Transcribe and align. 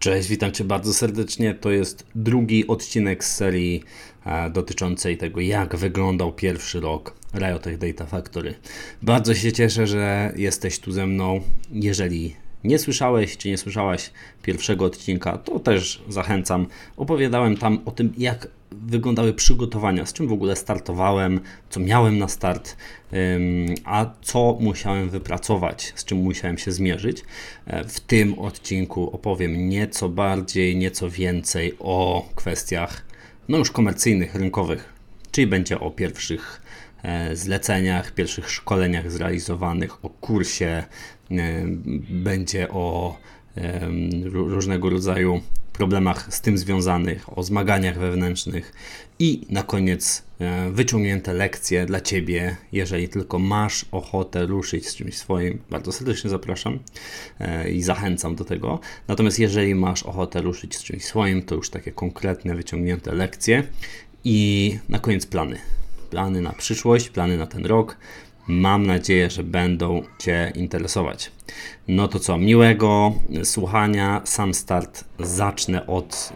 Cześć, 0.00 0.28
witam 0.28 0.52
Cię 0.52 0.64
bardzo 0.64 0.94
serdecznie. 0.94 1.54
To 1.54 1.70
jest 1.70 2.06
drugi 2.14 2.66
odcinek 2.66 3.24
z 3.24 3.36
serii 3.36 3.82
e, 4.26 4.50
dotyczącej 4.50 5.16
tego, 5.16 5.40
jak 5.40 5.76
wyglądał 5.76 6.32
pierwszy 6.32 6.80
rok 6.80 7.14
Riot 7.34 7.78
Data 7.78 8.06
Factory. 8.06 8.54
Bardzo 9.02 9.34
się 9.34 9.52
cieszę, 9.52 9.86
że 9.86 10.32
jesteś 10.36 10.78
tu 10.78 10.92
ze 10.92 11.06
mną. 11.06 11.40
Jeżeli 11.72 12.36
nie 12.64 12.78
słyszałeś 12.78 13.36
czy 13.36 13.48
nie 13.48 13.58
słyszałaś 13.58 14.10
pierwszego 14.42 14.84
odcinka, 14.84 15.38
to 15.38 15.58
też 15.58 16.02
zachęcam. 16.08 16.66
Opowiadałem 16.96 17.56
tam 17.56 17.80
o 17.84 17.90
tym, 17.90 18.12
jak 18.18 18.48
wyglądały 18.72 19.34
przygotowania, 19.34 20.06
z 20.06 20.12
czym 20.12 20.28
w 20.28 20.32
ogóle 20.32 20.56
startowałem, 20.56 21.40
co 21.70 21.80
miałem 21.80 22.18
na 22.18 22.28
start, 22.28 22.76
a 23.84 24.06
co 24.22 24.58
musiałem 24.60 25.10
wypracować, 25.10 25.92
z 25.96 26.04
czym 26.04 26.18
musiałem 26.18 26.58
się 26.58 26.72
zmierzyć. 26.72 27.22
E, 27.66 27.84
w 27.84 28.00
tym 28.00 28.38
odcinku 28.38 29.10
opowiem 29.10 29.68
nieco 29.68 30.08
bardziej, 30.08 30.76
nieco 30.76 31.10
więcej 31.10 31.74
o 31.78 32.28
kwestiach 32.34 33.10
no 33.48 33.58
już 33.58 33.70
komercyjnych, 33.70 34.34
rynkowych, 34.34 34.92
czyli 35.30 35.46
będzie 35.46 35.80
o 35.80 35.90
pierwszych 35.90 36.62
e, 37.02 37.36
zleceniach, 37.36 38.14
pierwszych 38.14 38.50
szkoleniach 38.50 39.10
zrealizowanych, 39.10 40.04
o 40.04 40.08
kursie, 40.08 40.66
e, 40.66 40.84
będzie 42.10 42.68
o 42.68 43.16
różnego 44.32 44.90
rodzaju 44.90 45.40
problemach 45.80 46.34
z 46.34 46.40
tym 46.40 46.58
związanych, 46.58 47.38
o 47.38 47.42
zmaganiach 47.42 47.98
wewnętrznych 47.98 48.72
i 49.18 49.46
na 49.50 49.62
koniec 49.62 50.22
e, 50.40 50.70
wyciągnięte 50.70 51.32
lekcje 51.32 51.86
dla 51.86 52.00
Ciebie, 52.00 52.56
jeżeli 52.72 53.08
tylko 53.08 53.38
masz 53.38 53.86
ochotę 53.92 54.46
ruszyć 54.46 54.88
z 54.88 54.94
czymś 54.96 55.16
swoim. 55.16 55.58
Bardzo 55.70 55.92
serdecznie 55.92 56.30
zapraszam 56.30 56.78
e, 57.38 57.70
i 57.70 57.82
zachęcam 57.82 58.34
do 58.34 58.44
tego. 58.44 58.80
Natomiast 59.08 59.38
jeżeli 59.38 59.74
masz 59.74 60.02
ochotę 60.02 60.42
ruszyć 60.42 60.76
z 60.76 60.82
czymś 60.82 61.04
swoim, 61.04 61.42
to 61.42 61.54
już 61.54 61.70
takie 61.70 61.92
konkretne, 61.92 62.54
wyciągnięte 62.54 63.14
lekcje 63.14 63.62
i 64.24 64.78
na 64.88 64.98
koniec 64.98 65.26
plany. 65.26 65.58
Plany 66.10 66.40
na 66.40 66.52
przyszłość, 66.52 67.08
plany 67.08 67.36
na 67.36 67.46
ten 67.46 67.66
rok 67.66 67.96
Mam 68.50 68.86
nadzieję, 68.86 69.30
że 69.30 69.42
będą 69.42 70.02
Cię 70.18 70.52
interesować. 70.54 71.32
No 71.88 72.08
to 72.08 72.18
co, 72.18 72.38
miłego 72.38 73.12
słuchania. 73.44 74.22
Sam 74.24 74.54
start 74.54 75.04
zacznę 75.18 75.86
od 75.86 76.32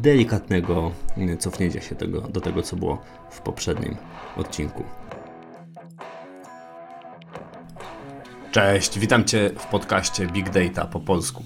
delikatnego 0.00 0.92
cofnięcia 1.38 1.80
się 1.80 1.94
tego, 1.94 2.20
do 2.20 2.40
tego, 2.40 2.62
co 2.62 2.76
było 2.76 3.02
w 3.30 3.40
poprzednim 3.40 3.96
odcinku. 4.36 4.84
Cześć, 8.52 8.98
witam 8.98 9.24
Cię 9.24 9.50
w 9.58 9.66
podcaście 9.66 10.26
Big 10.26 10.50
Data 10.50 10.84
po 10.84 11.00
polsku. 11.00 11.44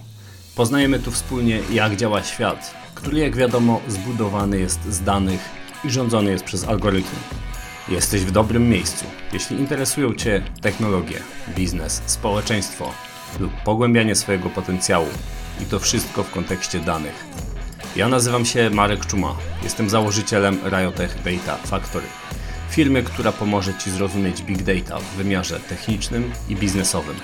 Poznajemy 0.57 0.99
tu 0.99 1.11
wspólnie, 1.11 1.61
jak 1.73 1.97
działa 1.97 2.23
świat, 2.23 2.75
który, 2.95 3.19
jak 3.19 3.37
wiadomo, 3.37 3.81
zbudowany 3.89 4.59
jest 4.59 4.85
z 4.85 5.03
danych 5.03 5.41
i 5.85 5.91
rządzony 5.91 6.31
jest 6.31 6.45
przez 6.45 6.65
algorytmy. 6.65 7.19
Jesteś 7.89 8.21
w 8.21 8.31
dobrym 8.31 8.69
miejscu. 8.69 9.05
Jeśli 9.33 9.57
interesują 9.57 10.15
Cię 10.15 10.43
technologie, 10.61 11.19
biznes, 11.57 12.03
społeczeństwo 12.07 12.91
lub 13.41 13.53
pogłębianie 13.65 14.15
swojego 14.15 14.51
potencjału 14.51 15.07
i 15.63 15.65
to 15.65 15.79
wszystko 15.79 16.23
w 16.23 16.31
kontekście 16.31 16.81
danych. 16.81 17.25
Ja 17.97 18.09
nazywam 18.09 18.45
się 18.45 18.71
Marek 18.71 19.07
Czuma. 19.07 19.37
Jestem 19.63 19.91
założycielem 19.91 20.59
Riotech 20.65 21.17
Data 21.25 21.57
Factory. 21.57 22.07
Firmy, 22.71 23.03
która 23.03 23.33
pomoże 23.33 23.75
Ci 23.75 23.91
zrozumieć 23.91 24.43
Big 24.43 24.63
Data 24.63 24.99
w 24.99 25.17
wymiarze 25.17 25.61
technicznym 25.61 26.33
i 26.49 26.57
biznesowym. 26.57 27.17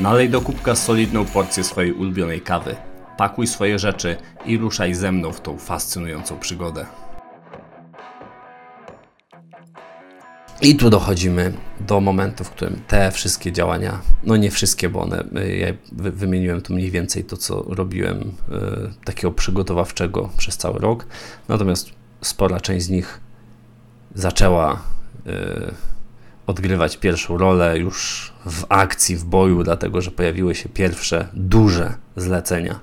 Nalej 0.00 0.30
do 0.30 0.40
kubka 0.40 0.76
solidną 0.76 1.24
porcję 1.24 1.64
swojej 1.64 1.92
ulubionej 1.92 2.40
kawy. 2.40 2.76
Pakuj 3.16 3.46
swoje 3.46 3.78
rzeczy 3.78 4.16
i 4.46 4.58
ruszaj 4.58 4.94
ze 4.94 5.12
mną 5.12 5.32
w 5.32 5.40
tą 5.40 5.58
fascynującą 5.58 6.38
przygodę. 6.38 6.86
I 10.62 10.76
tu 10.76 10.90
dochodzimy 10.90 11.52
do 11.80 12.00
momentu, 12.00 12.44
w 12.44 12.50
którym 12.50 12.80
te 12.86 13.10
wszystkie 13.10 13.52
działania, 13.52 14.00
no 14.24 14.36
nie 14.36 14.50
wszystkie, 14.50 14.88
bo 14.88 15.00
one, 15.00 15.24
y, 15.36 15.56
ja 15.56 15.66
wymieniłem 15.92 16.62
tu 16.62 16.74
mniej 16.74 16.90
więcej 16.90 17.24
to, 17.24 17.36
co 17.36 17.64
robiłem 17.68 18.20
y, 18.20 18.24
takiego 19.04 19.32
przygotowawczego 19.32 20.30
przez 20.36 20.56
cały 20.56 20.78
rok, 20.78 21.06
natomiast 21.48 21.90
spora 22.20 22.60
część 22.60 22.86
z 22.86 22.88
nich 22.88 23.20
zaczęła 24.14 24.82
y, 25.26 25.74
odgrywać 26.46 26.96
pierwszą 26.96 27.38
rolę 27.38 27.78
już 27.78 28.32
w 28.46 28.64
akcji, 28.68 29.16
w 29.16 29.24
boju, 29.24 29.62
dlatego 29.62 30.00
że 30.00 30.10
pojawiły 30.10 30.54
się 30.54 30.68
pierwsze 30.68 31.28
duże 31.34 31.94
zlecenia. 32.16 32.80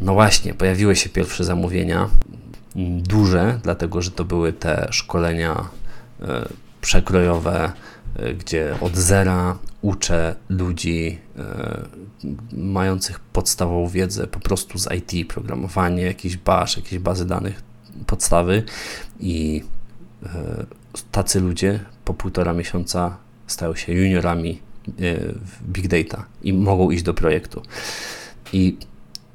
No 0.00 0.14
właśnie, 0.14 0.54
pojawiły 0.54 0.96
się 0.96 1.08
pierwsze 1.08 1.44
zamówienia, 1.44 2.08
duże, 3.02 3.60
dlatego 3.62 4.02
że 4.02 4.10
to 4.10 4.24
były 4.24 4.52
te 4.52 4.88
szkolenia 4.90 5.79
przekrojowe, 6.80 7.72
e, 8.16 8.34
gdzie 8.34 8.74
od 8.80 8.96
zera 8.96 9.58
uczę 9.82 10.34
ludzi 10.48 11.18
e, 11.38 11.88
mających 12.52 13.20
podstawową 13.20 13.88
wiedzę 13.88 14.26
po 14.26 14.40
prostu 14.40 14.78
z 14.78 14.88
IT, 14.92 15.32
programowanie, 15.32 16.02
jakiś 16.02 16.36
bash, 16.36 16.76
jakieś 16.76 16.98
bazy 16.98 17.26
danych, 17.26 17.62
podstawy 18.06 18.62
i 19.20 19.64
tacy 21.12 21.40
ludzie 21.40 21.80
po 22.04 22.14
półtora 22.14 22.52
miesiąca 22.52 23.16
stają 23.46 23.74
się 23.74 23.92
juniorami 23.92 24.60
w 25.40 25.62
big 25.62 25.88
data 25.88 26.24
i 26.42 26.52
mogą 26.52 26.90
iść 26.90 27.02
do 27.02 27.14
projektu. 27.14 27.62
I 28.52 28.76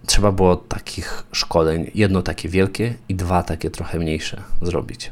trzeba 0.05 0.31
było 0.31 0.55
takich 0.55 1.23
szkoleń, 1.31 1.91
jedno 1.95 2.21
takie 2.21 2.49
wielkie 2.49 2.93
i 3.09 3.15
dwa 3.15 3.43
takie 3.43 3.69
trochę 3.69 3.99
mniejsze 3.99 4.41
zrobić. 4.61 5.11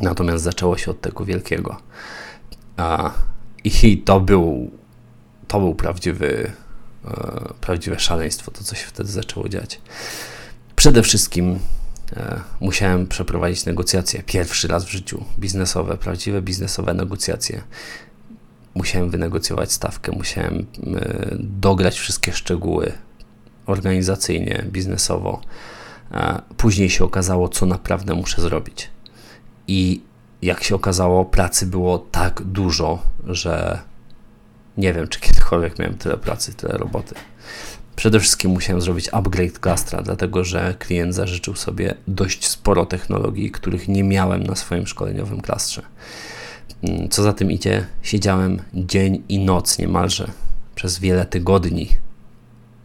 Natomiast 0.00 0.44
zaczęło 0.44 0.78
się 0.78 0.90
od 0.90 1.00
tego 1.00 1.24
wielkiego. 1.24 1.76
I 3.64 3.98
to 3.98 4.20
był, 4.20 4.70
to 5.48 5.60
był 5.60 5.74
prawdziwy, 5.74 6.52
e, 7.04 7.54
prawdziwe 7.60 8.00
szaleństwo, 8.00 8.50
to 8.50 8.64
co 8.64 8.74
się 8.74 8.86
wtedy 8.86 9.10
zaczęło 9.10 9.48
dziać. 9.48 9.80
Przede 10.76 11.02
wszystkim 11.02 11.58
e, 12.16 12.40
musiałem 12.60 13.06
przeprowadzić 13.06 13.66
negocjacje. 13.66 14.22
Pierwszy 14.22 14.68
raz 14.68 14.84
w 14.84 14.90
życiu 14.90 15.24
biznesowe, 15.38 15.96
prawdziwe 15.96 16.42
biznesowe 16.42 16.94
negocjacje. 16.94 17.62
Musiałem 18.74 19.10
wynegocjować 19.10 19.72
stawkę, 19.72 20.12
musiałem 20.12 20.66
e, 20.96 21.36
dograć 21.40 21.98
wszystkie 21.98 22.32
szczegóły 22.32 22.92
organizacyjnie, 23.66 24.64
biznesowo. 24.66 25.40
Później 26.56 26.90
się 26.90 27.04
okazało, 27.04 27.48
co 27.48 27.66
naprawdę 27.66 28.14
muszę 28.14 28.42
zrobić. 28.42 28.90
I 29.68 30.00
jak 30.42 30.64
się 30.64 30.74
okazało, 30.74 31.24
pracy 31.24 31.66
było 31.66 31.98
tak 31.98 32.42
dużo, 32.42 33.02
że 33.26 33.78
nie 34.76 34.92
wiem, 34.92 35.08
czy 35.08 35.20
kiedykolwiek 35.20 35.78
miałem 35.78 35.98
tyle 35.98 36.16
pracy, 36.16 36.54
tyle 36.54 36.78
roboty. 36.78 37.14
Przede 37.96 38.20
wszystkim 38.20 38.50
musiałem 38.50 38.82
zrobić 38.82 39.08
upgrade 39.12 39.58
klastra, 39.58 40.02
dlatego 40.02 40.44
że 40.44 40.74
klient 40.78 41.14
zażyczył 41.14 41.56
sobie 41.56 41.94
dość 42.08 42.48
sporo 42.48 42.86
technologii, 42.86 43.50
których 43.50 43.88
nie 43.88 44.04
miałem 44.04 44.42
na 44.42 44.54
swoim 44.54 44.86
szkoleniowym 44.86 45.40
klastrze. 45.40 45.82
Mm, 46.82 47.08
co 47.08 47.22
za 47.22 47.32
tym 47.32 47.50
idzie, 47.50 47.86
siedziałem 48.02 48.62
dzień 48.74 49.22
i 49.28 49.38
noc 49.38 49.78
niemalże 49.78 50.30
przez 50.74 50.98
wiele 50.98 51.26
tygodni, 51.26 51.88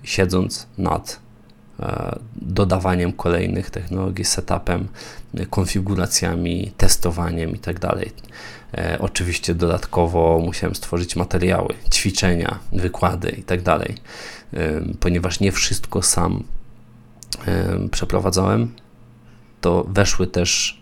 siedząc 0.03 0.67
nad 0.77 1.19
dodawaniem 2.35 3.13
kolejnych 3.13 3.69
technologii, 3.69 4.25
setupem, 4.25 4.87
konfiguracjami, 5.49 6.71
testowaniem 6.77 7.51
itd. 7.51 7.79
Tak 7.79 7.99
e, 8.77 8.99
oczywiście 8.99 9.55
dodatkowo 9.55 10.39
musiałem 10.45 10.75
stworzyć 10.75 11.15
materiały, 11.15 11.73
ćwiczenia, 11.93 12.59
wykłady 12.71 13.29
itd., 13.29 13.63
tak 13.63 13.89
e, 13.89 13.95
ponieważ 14.99 15.39
nie 15.39 15.51
wszystko 15.51 16.01
sam 16.01 16.43
przeprowadzałem, 17.91 18.71
to 19.61 19.83
weszły 19.83 20.27
też, 20.27 20.81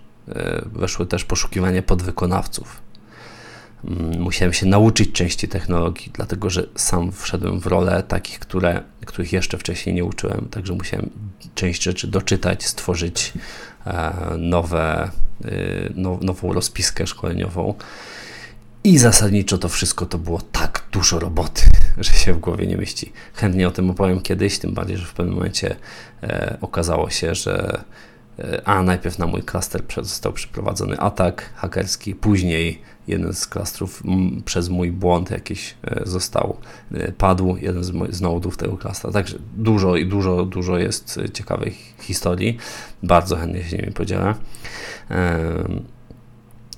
weszły 0.66 1.06
też 1.06 1.26
poszukiwania 1.26 1.82
podwykonawców 1.82 2.82
musiałem 4.20 4.54
się 4.54 4.66
nauczyć 4.66 5.12
części 5.12 5.48
technologii, 5.48 6.12
dlatego 6.14 6.50
że 6.50 6.68
sam 6.76 7.12
wszedłem 7.12 7.60
w 7.60 7.66
rolę 7.66 8.04
takich, 8.08 8.40
które, 8.40 8.84
których 9.06 9.34
jeszcze 9.34 9.58
wcześniej 9.58 9.96
nie 9.96 10.04
uczyłem, 10.04 10.48
także 10.52 10.74
musiałem 10.74 11.10
część 11.56 11.84
rzeczy 11.84 12.08
doczytać, 12.08 12.66
stworzyć 12.66 13.34
e, 13.86 14.14
nowe, 14.38 15.12
y, 15.46 15.94
nową 16.22 16.54
rozpiskę 16.54 17.08
szkoleniową. 17.08 17.74
I 18.84 18.98
zasadniczo 18.98 19.58
to 19.58 19.70
wszystko 19.70 20.06
to 20.06 20.18
było 20.18 20.42
tak 20.42 20.84
dużo 20.92 21.20
roboty, 21.20 21.62
że 21.98 22.12
się 22.12 22.34
w 22.34 22.40
głowie 22.40 22.68
nie 22.68 22.78
mieści. 22.78 23.14
Chętnie 23.34 23.68
o 23.68 23.72
tym 23.72 23.90
opowiem 23.90 24.22
kiedyś, 24.22 24.60
tym 24.60 24.74
bardziej, 24.74 24.98
że 24.98 25.06
w 25.06 25.14
pewnym 25.14 25.36
momencie 25.36 25.76
e, 26.24 26.58
okazało 26.62 27.10
się, 27.10 27.36
że 27.36 27.84
a 28.66 28.84
najpierw 28.84 29.20
na 29.20 29.28
mój 29.28 29.44
klaster 29.44 29.82
został 30.02 30.34
przeprowadzony 30.34 31.00
atak 31.00 31.50
hakerski, 31.56 32.16
później 32.16 32.82
jeden 33.08 33.34
z 33.34 33.48
klastrów 33.48 34.04
przez 34.46 34.70
mój 34.70 34.92
błąd 34.92 35.32
jakiś 35.32 35.76
e, 35.84 36.02
został, 36.06 36.58
e, 36.94 37.12
padł, 37.12 37.58
jeden 37.58 37.84
z, 37.84 38.16
z 38.16 38.22
nodów 38.22 38.58
tego 38.58 38.78
klastra. 38.78 39.12
Także 39.12 39.38
dużo 39.58 39.96
i 39.96 40.06
dużo, 40.06 40.46
dużo 40.46 40.78
jest 40.78 41.20
ciekawych 41.34 41.74
historii. 42.02 42.58
Bardzo 43.04 43.36
chętnie 43.36 43.64
się 43.64 43.78
nimi 43.78 43.92
podzielę. 43.92 44.36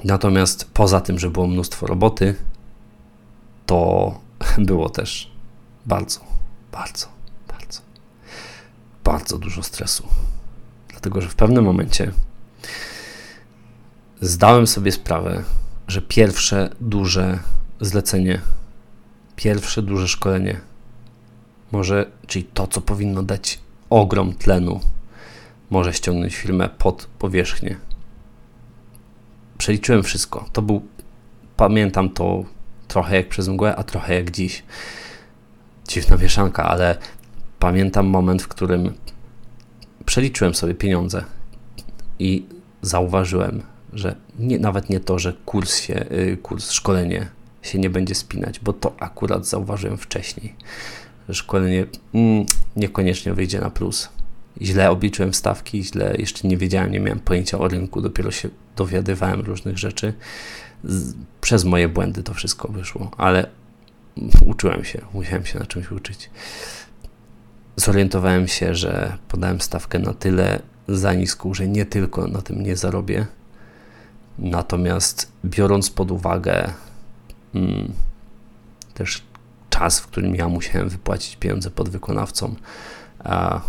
Natomiast 0.03 0.71
poza 0.73 1.01
tym, 1.01 1.19
że 1.19 1.29
było 1.29 1.47
mnóstwo 1.47 1.87
roboty, 1.87 2.35
to 3.65 4.19
było 4.57 4.89
też 4.89 5.31
bardzo, 5.85 6.19
bardzo, 6.71 7.07
bardzo, 7.47 7.81
bardzo 9.03 9.37
dużo 9.37 9.63
stresu. 9.63 10.07
Dlatego, 10.89 11.21
że 11.21 11.29
w 11.29 11.35
pewnym 11.35 11.63
momencie 11.63 12.11
zdałem 14.21 14.67
sobie 14.67 14.91
sprawę, 14.91 15.43
że 15.87 16.01
pierwsze 16.01 16.69
duże 16.81 17.39
zlecenie, 17.81 18.41
pierwsze 19.35 19.81
duże 19.81 20.07
szkolenie, 20.07 20.61
może, 21.71 22.05
czyli 22.27 22.45
to, 22.45 22.67
co 22.67 22.81
powinno 22.81 23.23
dać 23.23 23.59
ogrom 23.89 24.33
tlenu, 24.33 24.79
może 25.69 25.93
ściągnąć 25.93 26.35
firmę 26.35 26.69
pod 26.69 27.09
powierzchnię. 27.19 27.77
Przeliczyłem 29.57 30.03
wszystko. 30.03 30.45
To 30.53 30.61
był, 30.61 30.85
pamiętam 31.57 32.09
to 32.09 32.43
trochę 32.87 33.15
jak 33.15 33.29
przez 33.29 33.47
mgłę, 33.47 33.75
a 33.75 33.83
trochę 33.83 34.15
jak 34.15 34.31
dziś. 34.31 34.63
Dziwna 35.87 36.17
mieszanka, 36.17 36.63
ale 36.63 36.97
pamiętam 37.59 38.07
moment, 38.07 38.41
w 38.41 38.47
którym 38.47 38.93
przeliczyłem 40.05 40.55
sobie 40.55 40.75
pieniądze 40.75 41.23
i 42.19 42.45
zauważyłem, 42.81 43.63
że 43.97 44.15
nie, 44.39 44.59
nawet 44.59 44.89
nie 44.89 44.99
to, 44.99 45.19
że 45.19 45.33
kurs 45.45 45.77
się, 45.77 46.05
y, 46.11 46.37
kurs, 46.41 46.71
szkolenie 46.71 47.27
się 47.61 47.79
nie 47.79 47.89
będzie 47.89 48.15
spinać, 48.15 48.59
bo 48.59 48.73
to 48.73 48.95
akurat 48.99 49.47
zauważyłem 49.47 49.97
wcześniej, 49.97 50.55
szkolenie 51.31 51.85
mm, 52.13 52.45
niekoniecznie 52.75 53.33
wyjdzie 53.33 53.59
na 53.59 53.69
plus. 53.69 54.09
Źle 54.61 54.91
obliczyłem 54.91 55.33
stawki, 55.33 55.83
źle 55.83 56.15
jeszcze 56.17 56.47
nie 56.47 56.57
wiedziałem, 56.57 56.91
nie 56.91 56.99
miałem 56.99 57.19
pojęcia 57.19 57.59
o 57.59 57.67
rynku, 57.67 58.01
dopiero 58.01 58.31
się 58.31 58.49
dowiadywałem 58.75 59.41
różnych 59.41 59.77
rzeczy. 59.77 60.13
Z, 60.83 61.13
przez 61.41 61.63
moje 61.63 61.89
błędy 61.89 62.23
to 62.23 62.33
wszystko 62.33 62.67
wyszło, 62.67 63.11
ale 63.17 63.49
uczyłem 64.45 64.83
się, 64.83 65.01
musiałem 65.13 65.45
się 65.45 65.59
na 65.59 65.65
czymś 65.65 65.91
uczyć 65.91 66.29
zorientowałem 67.77 68.47
się, 68.47 68.75
że 68.75 69.17
podałem 69.27 69.61
stawkę 69.61 69.99
na 69.99 70.13
tyle 70.13 70.59
za 70.87 71.13
niską, 71.13 71.53
że 71.53 71.67
nie 71.67 71.85
tylko 71.85 72.27
na 72.27 72.41
tym 72.41 72.63
nie 72.63 72.75
zarobię. 72.75 73.25
Natomiast 74.39 75.31
biorąc 75.45 75.89
pod 75.89 76.11
uwagę 76.11 76.73
mm, 77.55 77.93
też 78.93 79.23
czas, 79.69 79.99
w 79.99 80.07
którym 80.07 80.35
ja 80.35 80.47
musiałem 80.47 80.89
wypłacić 80.89 81.35
pieniądze 81.35 81.71
podwykonawcom, 81.71 82.55
a 83.23 83.61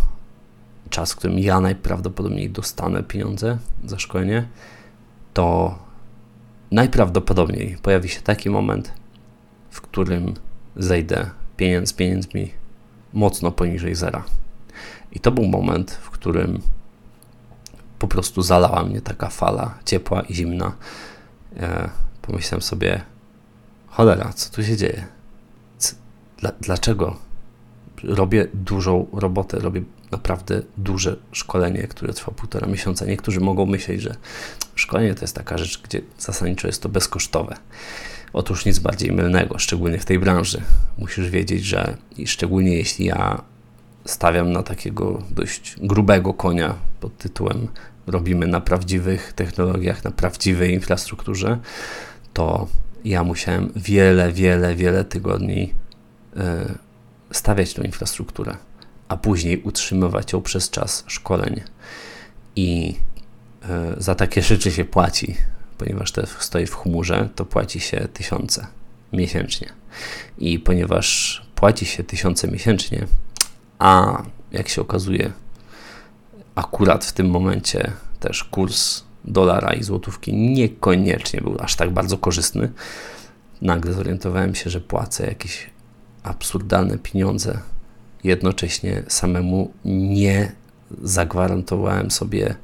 czas, 0.89 1.13
w 1.13 1.15
którym 1.15 1.39
ja 1.39 1.59
najprawdopodobniej 1.59 2.49
dostanę 2.49 3.03
pieniądze 3.03 3.57
za 3.85 3.99
szkolenie, 3.99 4.47
to 5.33 5.77
najprawdopodobniej 6.71 7.77
pojawi 7.81 8.09
się 8.09 8.21
taki 8.21 8.49
moment, 8.49 8.93
w 9.69 9.81
którym 9.81 10.33
zejdę 10.75 11.29
pieniądz 11.57 11.93
pieniędzmi 11.93 12.51
mocno 13.13 13.51
poniżej 13.51 13.95
zera. 13.95 14.23
I 15.11 15.19
to 15.19 15.31
był 15.31 15.45
moment, 15.45 15.91
w 15.91 16.09
którym 16.09 16.61
po 17.99 18.07
prostu 18.07 18.41
zalała 18.41 18.83
mnie 18.83 19.01
taka 19.01 19.29
fala 19.29 19.77
ciepła 19.85 20.21
i 20.21 20.33
zimna. 20.33 20.75
E, 21.57 21.89
pomyślałem 22.21 22.61
sobie, 22.61 23.01
cholera, 23.87 24.33
co 24.33 24.55
tu 24.55 24.63
się 24.63 24.77
dzieje? 24.77 25.05
Dlaczego 26.61 27.15
robię 28.03 28.47
dużą 28.53 29.07
robotę, 29.13 29.59
robię 29.59 29.81
naprawdę 30.11 30.61
duże 30.77 31.15
szkolenie, 31.31 31.87
które 31.87 32.13
trwa 32.13 32.31
półtora 32.31 32.67
miesiąca. 32.67 33.05
Niektórzy 33.05 33.39
mogą 33.39 33.65
myśleć, 33.65 34.01
że 34.01 34.15
szkolenie 34.75 35.15
to 35.15 35.21
jest 35.21 35.35
taka 35.35 35.57
rzecz, 35.57 35.81
gdzie 35.81 36.01
zasadniczo 36.19 36.67
jest 36.67 36.81
to 36.81 36.89
bezkosztowe. 36.89 37.55
Otóż 38.33 38.65
nic 38.65 38.79
bardziej 38.79 39.11
mylnego, 39.11 39.59
szczególnie 39.59 39.99
w 39.99 40.05
tej 40.05 40.19
branży. 40.19 40.61
Musisz 40.97 41.29
wiedzieć, 41.29 41.65
że 41.65 41.97
szczególnie 42.25 42.75
jeśli 42.75 43.05
ja 43.05 43.41
stawiam 44.05 44.51
na 44.51 44.63
takiego 44.63 45.23
dość 45.31 45.75
grubego 45.81 46.33
konia 46.33 46.75
pod 46.99 47.17
tytułem 47.17 47.67
robimy 48.07 48.47
na 48.47 48.61
prawdziwych 48.61 49.33
technologiach, 49.33 50.03
na 50.03 50.11
prawdziwej 50.11 50.73
infrastrukturze, 50.73 51.59
to 52.33 52.67
ja 53.05 53.23
musiałem 53.23 53.71
wiele, 53.75 54.31
wiele, 54.31 54.75
wiele 54.75 55.05
tygodni 55.05 55.73
e, 56.37 56.75
stawiać 57.31 57.73
tą 57.73 57.81
infrastrukturę, 57.81 58.57
a 59.07 59.17
później 59.17 59.61
utrzymywać 59.61 60.33
ją 60.33 60.41
przez 60.41 60.69
czas 60.69 61.03
szkoleń. 61.07 61.61
I 62.55 62.95
e, 63.69 63.95
za 63.97 64.15
takie 64.15 64.41
rzeczy 64.41 64.71
się 64.71 64.85
płaci 64.85 65.35
ponieważ 65.79 66.11
to 66.11 66.25
stoi 66.39 66.65
w 66.65 66.75
chmurze, 66.75 67.29
to 67.35 67.45
płaci 67.45 67.79
się 67.79 68.07
tysiące 68.13 68.67
miesięcznie. 69.13 69.69
I 70.37 70.59
ponieważ 70.59 71.41
płaci 71.55 71.85
się 71.85 72.03
tysiące 72.03 72.47
miesięcznie, 72.47 73.05
a 73.79 74.23
jak 74.51 74.69
się 74.69 74.81
okazuje, 74.81 75.31
akurat 76.55 77.05
w 77.05 77.13
tym 77.13 77.29
momencie 77.29 77.91
też 78.19 78.43
kurs 78.43 79.03
dolara 79.25 79.73
i 79.73 79.83
złotówki 79.83 80.33
niekoniecznie 80.33 81.41
był 81.41 81.57
aż 81.59 81.75
tak 81.75 81.91
bardzo 81.91 82.17
korzystny, 82.17 82.71
nagle 83.61 83.93
zorientowałem 83.93 84.55
się, 84.55 84.69
że 84.69 84.81
płacę 84.81 85.27
jakieś 85.27 85.69
absurdalne 86.23 86.97
pieniądze. 86.97 87.59
Jednocześnie 88.23 89.03
samemu 89.07 89.73
nie 89.85 90.51
zagwarantowałem 91.01 92.11
sobie 92.11 92.55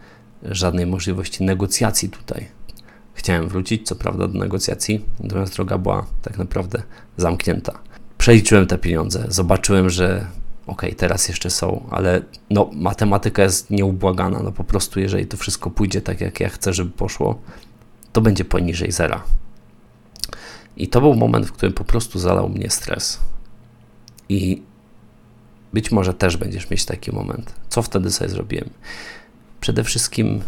żadnej 0.43 0.85
możliwości 0.85 1.43
negocjacji 1.43 2.09
tutaj. 2.09 2.47
Chciałem 3.13 3.47
wrócić, 3.47 3.87
co 3.87 3.95
prawda, 3.95 4.27
do 4.27 4.39
negocjacji, 4.39 5.05
natomiast 5.19 5.53
droga 5.53 5.77
była 5.77 6.05
tak 6.21 6.37
naprawdę 6.37 6.83
zamknięta. 7.17 7.79
Przeliczyłem 8.17 8.67
te 8.67 8.77
pieniądze, 8.77 9.25
zobaczyłem, 9.29 9.89
że 9.89 10.27
ok, 10.67 10.81
teraz 10.97 11.27
jeszcze 11.27 11.49
są, 11.49 11.87
ale 11.91 12.21
no, 12.49 12.69
matematyka 12.73 13.43
jest 13.43 13.69
nieubłagana. 13.69 14.39
No 14.43 14.51
po 14.51 14.63
prostu, 14.63 14.99
jeżeli 14.99 15.27
to 15.27 15.37
wszystko 15.37 15.69
pójdzie 15.69 16.01
tak, 16.01 16.21
jak 16.21 16.39
ja 16.39 16.49
chcę, 16.49 16.73
żeby 16.73 16.91
poszło, 16.91 17.41
to 18.13 18.21
będzie 18.21 18.45
poniżej 18.45 18.91
zera. 18.91 19.23
I 20.77 20.87
to 20.87 21.01
był 21.01 21.15
moment, 21.15 21.45
w 21.45 21.51
którym 21.51 21.73
po 21.73 21.83
prostu 21.83 22.19
zalał 22.19 22.49
mnie 22.49 22.69
stres. 22.69 23.19
I 24.29 24.61
być 25.73 25.91
może 25.91 26.13
też 26.13 26.37
będziesz 26.37 26.69
mieć 26.69 26.85
taki 26.85 27.11
moment. 27.11 27.53
Co 27.69 27.81
wtedy 27.81 28.11
sobie 28.11 28.29
zrobiłem? 28.29 28.69
Przede 29.61 29.83
wszystkim 29.83 30.41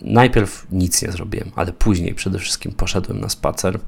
najpierw 0.00 0.66
nic 0.72 1.02
nie 1.02 1.12
zrobiłem, 1.12 1.50
ale 1.56 1.72
później 1.72 2.14
przede 2.14 2.38
wszystkim 2.38 2.72
poszedłem 2.72 3.20
na 3.20 3.28
spacer, 3.28 3.80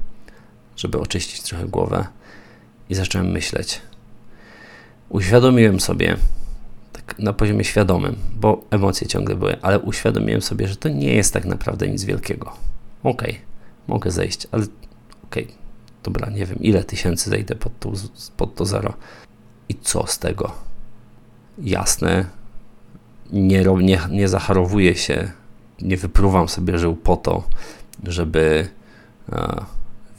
żeby 0.75 0.99
oczyścić 0.99 1.41
trochę 1.41 1.65
głowę 1.65 2.07
i 2.89 2.95
zacząłem 2.95 3.31
myśleć. 3.31 3.81
Uświadomiłem 5.13 5.79
sobie, 5.79 6.17
tak 6.93 7.19
na 7.19 7.33
poziomie 7.33 7.63
świadomym, 7.63 8.15
bo 8.35 8.65
emocje 8.71 9.07
ciągle 9.07 9.35
były, 9.35 9.61
ale 9.61 9.79
uświadomiłem 9.79 10.41
sobie, 10.41 10.67
że 10.67 10.75
to 10.75 10.89
nie 10.89 11.13
jest 11.13 11.33
tak 11.33 11.45
naprawdę 11.45 11.87
nic 11.87 12.03
wielkiego. 12.03 12.53
Okej, 13.03 13.31
okay, 13.31 13.41
mogę 13.87 14.11
zejść, 14.11 14.47
ale 14.51 14.63
okej, 15.23 15.43
okay, 15.43 15.55
dobra, 16.03 16.29
nie 16.29 16.45
wiem, 16.45 16.59
ile 16.59 16.83
tysięcy 16.83 17.29
zejdę 17.29 17.55
pod 17.55 17.79
to, 17.79 17.91
pod 18.37 18.55
to 18.55 18.65
zero. 18.65 18.93
I 19.69 19.75
co 19.75 20.07
z 20.07 20.19
tego? 20.19 20.51
Jasne, 21.57 22.25
nie, 23.31 23.65
nie, 23.81 23.99
nie 24.09 24.27
zacharowuję 24.27 24.95
się 24.95 25.31
nie 25.81 25.97
wypruwam 25.97 26.49
sobie 26.49 26.77
żył 26.77 26.95
po 26.95 27.17
to, 27.17 27.43
żeby 28.03 28.67
e, 29.31 29.65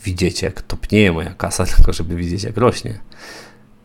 widzieć, 0.04 0.42
jak 0.42 0.62
topnieje 0.62 1.12
moja 1.12 1.34
kasa, 1.34 1.66
tylko 1.76 1.92
żeby 1.92 2.16
widzieć, 2.16 2.42
jak 2.42 2.56
rośnie. 2.56 2.98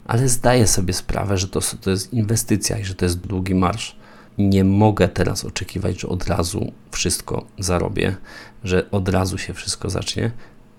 Ale 0.10 0.30
zdaję 0.30 0.68
sobie 0.68 0.94
sprawę, 0.94 1.38
że 1.38 1.48
to, 1.48 1.60
to 1.82 1.90
jest 1.90 2.14
inwestycja 2.14 2.78
i 2.78 2.86
że 2.86 2.96
to 2.96 3.06
jest 3.06 3.18
długi 3.18 3.56
marsz. 3.56 3.96
Nie 4.38 4.64
mogę 4.64 5.08
teraz 5.08 5.46
oczekiwać, 5.46 6.02
że 6.02 6.08
od 6.08 6.28
razu 6.28 6.72
wszystko 6.92 7.46
zarobię, 7.60 8.16
że 8.64 8.92
od 8.92 9.10
razu 9.10 9.38
się 9.38 9.54
wszystko 9.54 9.90
zacznie. 9.90 10.32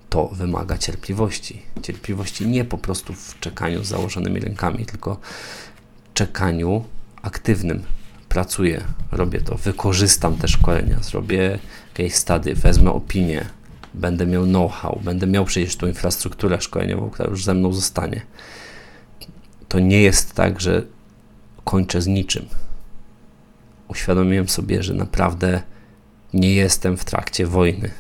To 0.09 0.29
wymaga 0.29 0.79
cierpliwości. 0.79 1.63
Cierpliwości 1.83 2.47
nie 2.47 2.65
po 2.65 2.79
prostu 2.79 3.13
w 3.13 3.41
czekaniu 3.41 3.85
z 3.85 3.89
założonymi 3.89 4.41
rękami, 4.41 4.87
tylko 4.87 5.21
czekaniu 6.15 6.85
aktywnym, 7.23 7.83
pracuję, 8.29 8.85
robię 9.13 9.41
to, 9.41 9.55
wykorzystam 9.55 10.37
te 10.37 10.49
szkolenia, 10.49 11.03
zrobię 11.03 11.59
case 11.95 12.11
study, 12.11 12.55
wezmę 12.55 12.93
opinię, 12.93 13.47
będę 13.95 14.27
miał 14.27 14.45
know-how, 14.45 15.01
będę 15.05 15.27
miał 15.27 15.45
przecież 15.45 15.77
tą 15.77 15.87
infrastrukturę 15.87 16.61
szkoleniową, 16.61 17.11
która 17.11 17.31
już 17.31 17.45
ze 17.45 17.55
mną 17.55 17.73
zostanie. 17.73 18.23
To 19.71 19.79
nie 19.81 20.03
jest 20.03 20.35
tak, 20.35 20.61
że 20.61 20.83
kończę 21.65 22.03
z 22.03 22.07
niczym. 22.07 22.47
uświadomiłem 23.89 24.49
sobie, 24.49 24.83
że 24.83 24.95
naprawdę 24.95 25.63
nie 26.35 26.55
jestem 26.55 26.97
w 26.97 27.05
trakcie 27.05 27.47
wojny, 27.47 27.91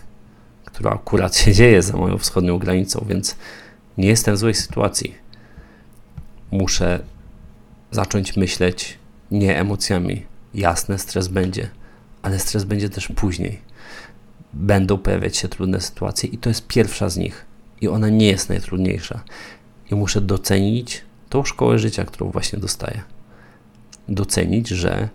która 0.64 0.90
akurat 0.90 1.36
się 1.36 1.52
dzieje 1.52 1.82
za 1.82 1.96
moją 1.96 2.18
wschodnią 2.18 2.58
granicą, 2.58 3.06
więc 3.08 3.36
nie 3.98 4.08
jestem 4.08 4.34
w 4.34 4.38
złej 4.38 4.54
sytuacji. 4.54 5.14
Muszę 6.50 7.02
zacząć 7.90 8.36
myśleć 8.36 8.98
nie 9.30 9.58
emocjami. 9.58 10.26
Jasne, 10.54 10.98
stres 10.98 11.28
będzie, 11.28 11.68
ale 12.22 12.38
stres 12.38 12.64
będzie 12.64 12.90
też 12.90 13.08
później. 13.08 13.60
Będą 14.52 14.98
pojawiać 14.98 15.36
się 15.36 15.48
trudne 15.48 15.80
sytuacje, 15.80 16.28
i 16.28 16.38
to 16.38 16.50
jest 16.50 16.66
pierwsza 16.66 17.08
z 17.08 17.16
nich, 17.16 17.46
i 17.80 17.88
ona 17.88 18.08
nie 18.08 18.26
jest 18.26 18.48
najtrudniejsza. 18.48 19.20
I 19.90 19.94
muszę 19.94 20.20
docenić 20.20 21.09
tą 21.30 21.44
szkołę 21.44 21.78
życia, 21.78 22.04
którą 22.04 22.30
właśnie 22.30 22.58
dostaję. 22.58 23.02
Docenić, 24.08 24.68
że 24.68 25.08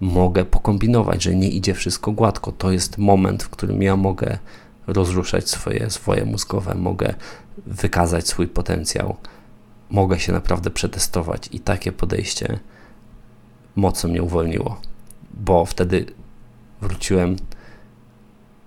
mogę 0.00 0.44
pokombinować, 0.44 1.22
że 1.22 1.34
nie 1.34 1.48
idzie 1.48 1.74
wszystko 1.74 2.12
gładko. 2.12 2.52
To 2.52 2.70
jest 2.70 2.98
moment, 2.98 3.42
w 3.42 3.48
którym 3.48 3.82
ja 3.82 3.96
mogę 3.96 4.38
rozruszać 4.86 5.50
swoje, 5.50 5.90
swoje 5.90 6.24
mózgowe, 6.24 6.74
mogę 6.74 7.14
wykazać 7.66 8.28
swój 8.28 8.48
potencjał, 8.48 9.16
mogę 9.90 10.20
się 10.20 10.32
naprawdę 10.32 10.70
przetestować 10.70 11.48
i 11.52 11.60
takie 11.60 11.92
podejście 11.92 12.58
mocno 13.76 14.10
mnie 14.10 14.22
uwolniło, 14.22 14.80
bo 15.34 15.64
wtedy 15.64 16.06
wróciłem, 16.80 17.36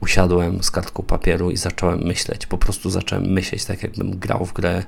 usiadłem 0.02 0.64
z 0.64 0.72
kartką 0.72 1.04
papieru 1.04 1.52
i 1.52 1.58
zacząłem 1.58 2.00
myśleć. 2.04 2.46
Po 2.46 2.58
prostu 2.58 2.90
zacząłem 2.90 3.26
myśleć, 3.26 3.66
tak 3.66 3.84
jakbym 3.84 4.20
grał 4.20 4.46
w 4.46 4.54
grę 4.54 4.84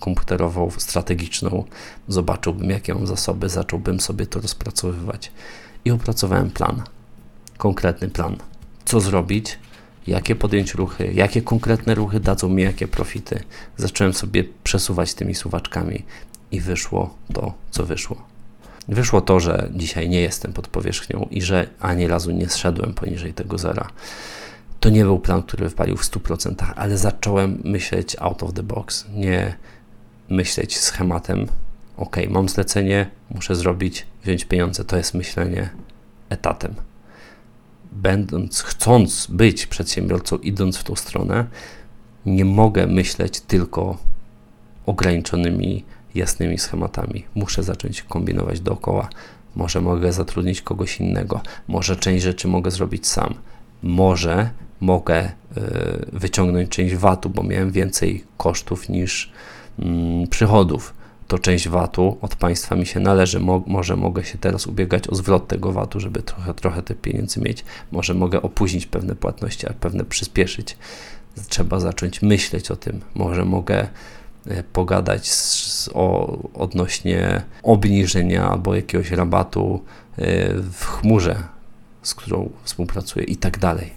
komputerową, 0.00 0.70
strategiczną. 0.78 1.64
Zobaczyłbym, 2.08 2.70
jakie 2.70 2.94
mam 2.94 3.06
zasoby, 3.06 3.48
zacząłbym 3.48 4.00
sobie 4.00 4.26
to 4.26 4.40
rozpracowywać 4.40 5.32
i 5.84 5.90
opracowałem 5.90 6.50
plan. 6.50 6.82
Konkretny 7.58 8.08
plan. 8.08 8.36
Co 8.84 9.00
zrobić, 9.00 9.58
jakie 10.06 10.36
podjąć 10.36 10.74
ruchy, 10.74 11.12
jakie 11.14 11.42
konkretne 11.42 11.94
ruchy 11.94 12.20
dadzą 12.20 12.48
mi 12.48 12.62
jakie 12.62 12.88
profity. 12.88 13.42
Zacząłem 13.76 14.12
sobie 14.12 14.44
przesuwać 14.64 15.14
tymi 15.14 15.34
suwaczkami 15.34 16.04
i 16.50 16.60
wyszło 16.60 17.14
to, 17.32 17.54
co 17.70 17.86
wyszło. 17.86 18.36
Wyszło 18.88 19.20
to, 19.20 19.40
że 19.40 19.68
dzisiaj 19.74 20.08
nie 20.08 20.20
jestem 20.20 20.52
pod 20.52 20.68
powierzchnią 20.68 21.28
i 21.30 21.42
że 21.42 21.68
ani 21.80 22.06
razu 22.06 22.30
nie 22.30 22.48
zszedłem 22.48 22.94
poniżej 22.94 23.34
tego 23.34 23.58
zera. 23.58 23.88
To 24.80 24.88
nie 24.88 25.04
był 25.04 25.18
plan, 25.18 25.42
który 25.42 25.68
wypalił 25.68 25.96
w 25.96 26.02
100%, 26.02 26.72
ale 26.76 26.98
zacząłem 26.98 27.60
myśleć 27.64 28.16
out 28.18 28.42
of 28.42 28.52
the 28.52 28.62
box, 28.62 29.06
nie 29.14 29.56
myśleć 30.28 30.78
schematem. 30.78 31.46
Ok, 31.96 32.16
mam 32.30 32.48
zlecenie, 32.48 33.10
muszę 33.30 33.56
zrobić, 33.56 34.06
wziąć 34.24 34.44
pieniądze. 34.44 34.84
To 34.84 34.96
jest 34.96 35.14
myślenie 35.14 35.70
etatem. 36.28 36.74
Będąc, 37.92 38.62
chcąc 38.62 39.26
być 39.30 39.66
przedsiębiorcą, 39.66 40.36
idąc 40.36 40.76
w 40.76 40.84
tą 40.84 40.94
stronę, 40.94 41.46
nie 42.26 42.44
mogę 42.44 42.86
myśleć 42.86 43.40
tylko 43.40 43.98
ograniczonymi 44.86 45.84
jasnymi 46.14 46.58
schematami. 46.58 47.24
Muszę 47.34 47.62
zacząć 47.62 48.02
kombinować 48.02 48.60
dookoła. 48.60 49.08
Może 49.54 49.80
mogę 49.80 50.12
zatrudnić 50.12 50.62
kogoś 50.62 51.00
innego, 51.00 51.40
może 51.68 51.96
część 51.96 52.24
rzeczy 52.24 52.48
mogę 52.48 52.70
zrobić 52.70 53.06
sam, 53.06 53.34
może 53.82 54.50
mogę 54.80 55.24
y, 55.24 55.30
wyciągnąć 56.12 56.68
część 56.68 56.94
VAT-u, 56.94 57.30
bo 57.30 57.42
miałem 57.42 57.70
więcej 57.70 58.24
kosztów 58.36 58.88
niż 58.88 59.32
przychodów. 60.30 60.94
To 61.28 61.38
część 61.38 61.68
VAT-u 61.68 62.18
od 62.20 62.36
państwa 62.36 62.76
mi 62.76 62.86
się 62.86 63.00
należy. 63.00 63.40
Mo 63.40 63.62
może 63.66 63.96
mogę 63.96 64.24
się 64.24 64.38
teraz 64.38 64.66
ubiegać 64.66 65.08
o 65.08 65.14
zwrot 65.14 65.48
tego 65.48 65.72
VAT-u, 65.72 66.00
żeby 66.00 66.22
trochę, 66.22 66.54
trochę 66.54 66.82
te 66.82 66.94
pieniędzy 66.94 67.40
mieć. 67.40 67.64
Może 67.92 68.14
mogę 68.14 68.42
opóźnić 68.42 68.86
pewne 68.86 69.14
płatności, 69.14 69.68
a 69.68 69.72
pewne 69.72 70.04
przyspieszyć. 70.04 70.76
Trzeba 71.48 71.80
zacząć 71.80 72.22
myśleć 72.22 72.70
o 72.70 72.76
tym. 72.76 73.00
Może 73.14 73.44
mogę 73.44 73.88
E, 74.48 74.62
pogadać 74.62 75.32
z, 75.32 75.90
o, 75.94 76.38
odnośnie 76.54 77.42
obniżenia 77.62 78.50
albo 78.50 78.74
jakiegoś 78.74 79.10
rabatu 79.10 79.84
e, 80.18 80.54
w 80.72 80.84
chmurze, 80.84 81.42
z 82.02 82.14
którą 82.14 82.50
współpracuję 82.64 83.24
i 83.24 83.36
tak 83.36 83.58
dalej. 83.58 83.92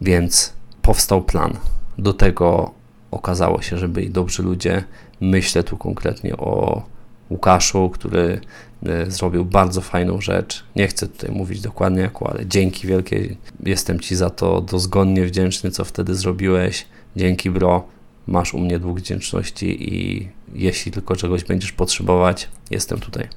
Więc 0.00 0.52
powstał 0.82 1.22
plan. 1.22 1.56
Do 1.98 2.12
tego 2.12 2.70
okazało 3.10 3.62
się, 3.62 3.78
że 3.78 3.88
byli 3.88 4.10
dobrzy 4.10 4.42
ludzie. 4.42 4.84
Myślę 5.20 5.62
tu 5.62 5.76
konkretnie 5.76 6.36
o 6.36 6.82
Łukaszu, 7.30 7.90
który 7.90 8.40
e, 8.86 9.10
zrobił 9.10 9.44
bardzo 9.44 9.80
fajną 9.80 10.20
rzecz. 10.20 10.64
Nie 10.76 10.88
chcę 10.88 11.08
tutaj 11.08 11.30
mówić 11.30 11.60
dokładnie 11.60 12.00
jaką, 12.00 12.26
ale 12.26 12.46
dzięki 12.46 12.86
wielkie. 12.86 13.36
Jestem 13.64 14.00
Ci 14.00 14.16
za 14.16 14.30
to 14.30 14.60
dozgonnie 14.60 15.26
wdzięczny, 15.26 15.70
co 15.70 15.84
wtedy 15.84 16.14
zrobiłeś. 16.14 16.86
Dzięki, 17.16 17.50
bro 17.50 17.84
masz 18.26 18.54
u 18.54 18.58
mnie 18.58 18.78
dług 18.78 19.00
wdzięczności 19.00 19.94
i 19.94 20.28
jeśli 20.54 20.92
tylko 20.92 21.16
czegoś 21.16 21.44
będziesz 21.44 21.72
potrzebować, 21.72 22.48
jestem 22.70 22.98
tutaj. 22.98 23.28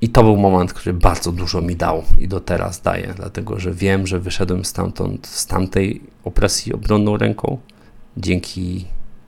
I 0.00 0.08
to 0.08 0.22
był 0.22 0.36
moment, 0.36 0.72
który 0.72 0.92
bardzo 0.92 1.32
dużo 1.32 1.60
mi 1.60 1.76
dał 1.76 2.02
i 2.20 2.28
do 2.28 2.40
teraz 2.40 2.82
daje, 2.82 3.14
dlatego 3.16 3.60
że 3.60 3.72
wiem, 3.72 4.06
że 4.06 4.20
wyszedłem 4.20 4.64
stamtąd, 4.64 5.26
z 5.26 5.46
tamtej 5.46 6.02
opresji 6.24 6.72
obronną 6.72 7.16
ręką, 7.16 7.58
dzięki 8.16 8.86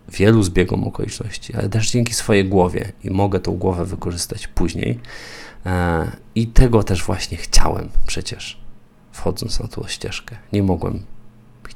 wielu 0.08 0.42
zbiegom 0.42 0.84
okoliczności, 0.84 1.54
ale 1.54 1.68
też 1.68 1.90
dzięki 1.90 2.14
swojej 2.14 2.44
głowie 2.44 2.92
i 3.04 3.10
mogę 3.10 3.40
tą 3.40 3.56
głowę 3.56 3.84
wykorzystać 3.84 4.46
później. 4.48 5.00
E, 5.66 6.10
I 6.34 6.46
tego 6.46 6.82
też 6.82 7.04
właśnie 7.04 7.36
chciałem 7.36 7.88
przecież, 8.06 8.60
wchodząc 9.12 9.60
na 9.60 9.68
tą 9.68 9.88
ścieżkę. 9.88 10.36
Nie 10.52 10.62
mogłem 10.62 11.02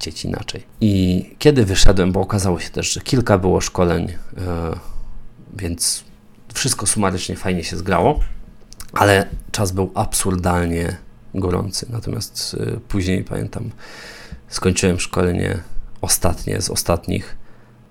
chcieć 0.01 0.25
inaczej. 0.25 0.63
I 0.81 1.25
kiedy 1.39 1.65
wyszedłem, 1.65 2.13
bo 2.13 2.21
okazało 2.21 2.61
się 2.61 2.71
też, 2.71 2.93
że 2.93 3.01
kilka 3.01 3.39
było 3.39 3.61
szkoleń, 3.61 4.07
yy, 4.07 4.43
więc 5.57 6.05
wszystko 6.55 6.87
sumarycznie 6.87 7.37
fajnie 7.37 7.65
się 7.65 7.77
zgrało, 7.77 8.21
ale 8.93 9.27
czas 9.53 9.73
był 9.73 9.91
absurdalnie 9.95 10.97
gorący. 11.35 11.87
Natomiast 11.91 12.55
yy, 12.55 12.81
później 12.89 13.25
pamiętam, 13.25 13.71
skończyłem 14.49 15.01
szkolenie 15.01 15.59
ostatnie 16.01 16.63
z 16.63 16.71
ostatnich. 16.71 17.37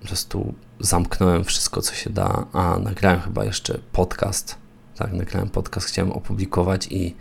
Po 0.02 0.08
prostu 0.08 0.54
zamknąłem 0.80 1.44
wszystko, 1.44 1.82
co 1.82 1.96
się 1.96 2.10
da, 2.10 2.46
a 2.54 2.80
nagrałem 2.80 3.22
chyba 3.22 3.46
jeszcze 3.46 3.80
podcast. 3.92 4.56
Tak, 4.96 5.14
nagrałem 5.14 5.50
podcast, 5.50 5.88
chciałem 5.88 6.12
opublikować 6.12 6.88
i 6.92 7.16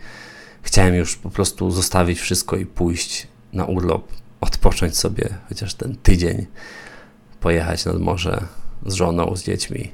chciałem 0.61 0.95
już 0.95 1.15
po 1.15 1.29
prostu 1.29 1.71
zostawić 1.71 2.19
wszystko 2.19 2.55
i 2.55 2.65
pójść 2.65 3.27
na 3.53 3.65
urlop 3.65 4.11
odpocząć 4.41 4.97
sobie 4.97 5.29
chociaż 5.49 5.73
ten 5.73 5.95
tydzień, 5.95 6.45
pojechać 7.39 7.85
nad 7.85 7.99
morze 7.99 8.45
z 8.85 8.93
żoną, 8.93 9.35
z 9.35 9.43
dziećmi 9.43 9.91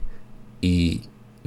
i, 0.62 1.02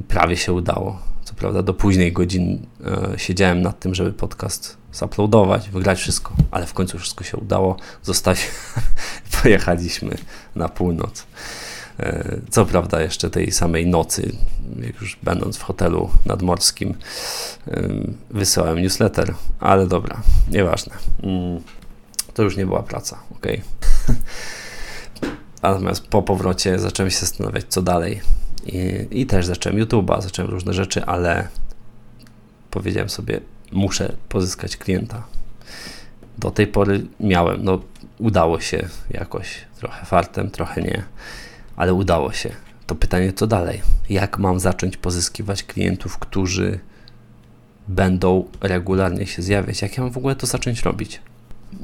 prawie 0.07 0.37
się 0.37 0.53
udało. 0.53 0.99
Co 1.23 1.33
prawda 1.33 1.63
do 1.63 1.73
późnej 1.73 2.13
godzin 2.13 2.65
e, 2.85 3.19
siedziałem 3.19 3.61
nad 3.61 3.79
tym, 3.79 3.95
żeby 3.95 4.13
podcast 4.13 4.77
zaploadować, 4.93 5.69
wygrać 5.69 5.99
wszystko, 5.99 6.33
ale 6.51 6.65
w 6.65 6.73
końcu 6.73 6.99
wszystko 6.99 7.23
się 7.23 7.37
udało. 7.37 7.77
Zostać, 8.03 8.47
pojechaliśmy 9.41 10.17
na 10.55 10.69
północ. 10.69 11.25
E, 11.99 12.37
co 12.49 12.65
prawda 12.65 13.01
jeszcze 13.01 13.29
tej 13.29 13.51
samej 13.51 13.87
nocy, 13.87 14.31
jak 14.81 15.01
już 15.01 15.19
będąc 15.23 15.57
w 15.57 15.63
hotelu 15.63 16.09
nadmorskim, 16.25 16.97
wysyłałem 18.29 18.81
newsletter, 18.81 19.33
ale 19.59 19.87
dobra, 19.87 20.21
nieważne. 20.49 20.93
Mm 21.23 21.61
to 22.39 22.43
już 22.43 22.57
nie 22.57 22.65
była 22.65 22.83
praca, 22.83 23.19
ok? 23.31 23.45
Natomiast 25.63 26.07
po 26.07 26.21
powrocie 26.21 26.79
zacząłem 26.79 27.11
się 27.11 27.19
zastanawiać, 27.19 27.65
co 27.69 27.81
dalej. 27.81 28.21
I, 28.65 29.07
i 29.11 29.25
też 29.25 29.45
zacząłem 29.45 29.79
YouTube'a, 29.79 30.21
zacząłem 30.21 30.51
różne 30.51 30.73
rzeczy, 30.73 31.05
ale 31.05 31.47
powiedziałem 32.71 33.09
sobie, 33.09 33.41
muszę 33.71 34.15
pozyskać 34.29 34.77
klienta. 34.77 35.23
Do 36.37 36.51
tej 36.51 36.67
pory 36.67 37.05
miałem, 37.19 37.63
no 37.63 37.81
udało 38.19 38.59
się 38.59 38.87
jakoś, 39.11 39.47
trochę 39.77 40.05
fartem, 40.05 40.51
trochę 40.51 40.81
nie, 40.81 41.03
ale 41.75 41.93
udało 41.93 42.31
się. 42.31 42.49
To 42.87 42.95
pytanie, 42.95 43.33
co 43.33 43.47
dalej? 43.47 43.81
Jak 44.09 44.39
mam 44.39 44.59
zacząć 44.59 44.97
pozyskiwać 44.97 45.63
klientów, 45.63 46.17
którzy 46.17 46.79
będą 47.87 48.45
regularnie 48.61 49.27
się 49.27 49.41
zjawiać? 49.41 49.81
Jak 49.81 49.97
ja 49.97 50.03
mam 50.03 50.11
w 50.11 50.17
ogóle 50.17 50.35
to 50.35 50.47
zacząć 50.47 50.81
robić? 50.81 51.21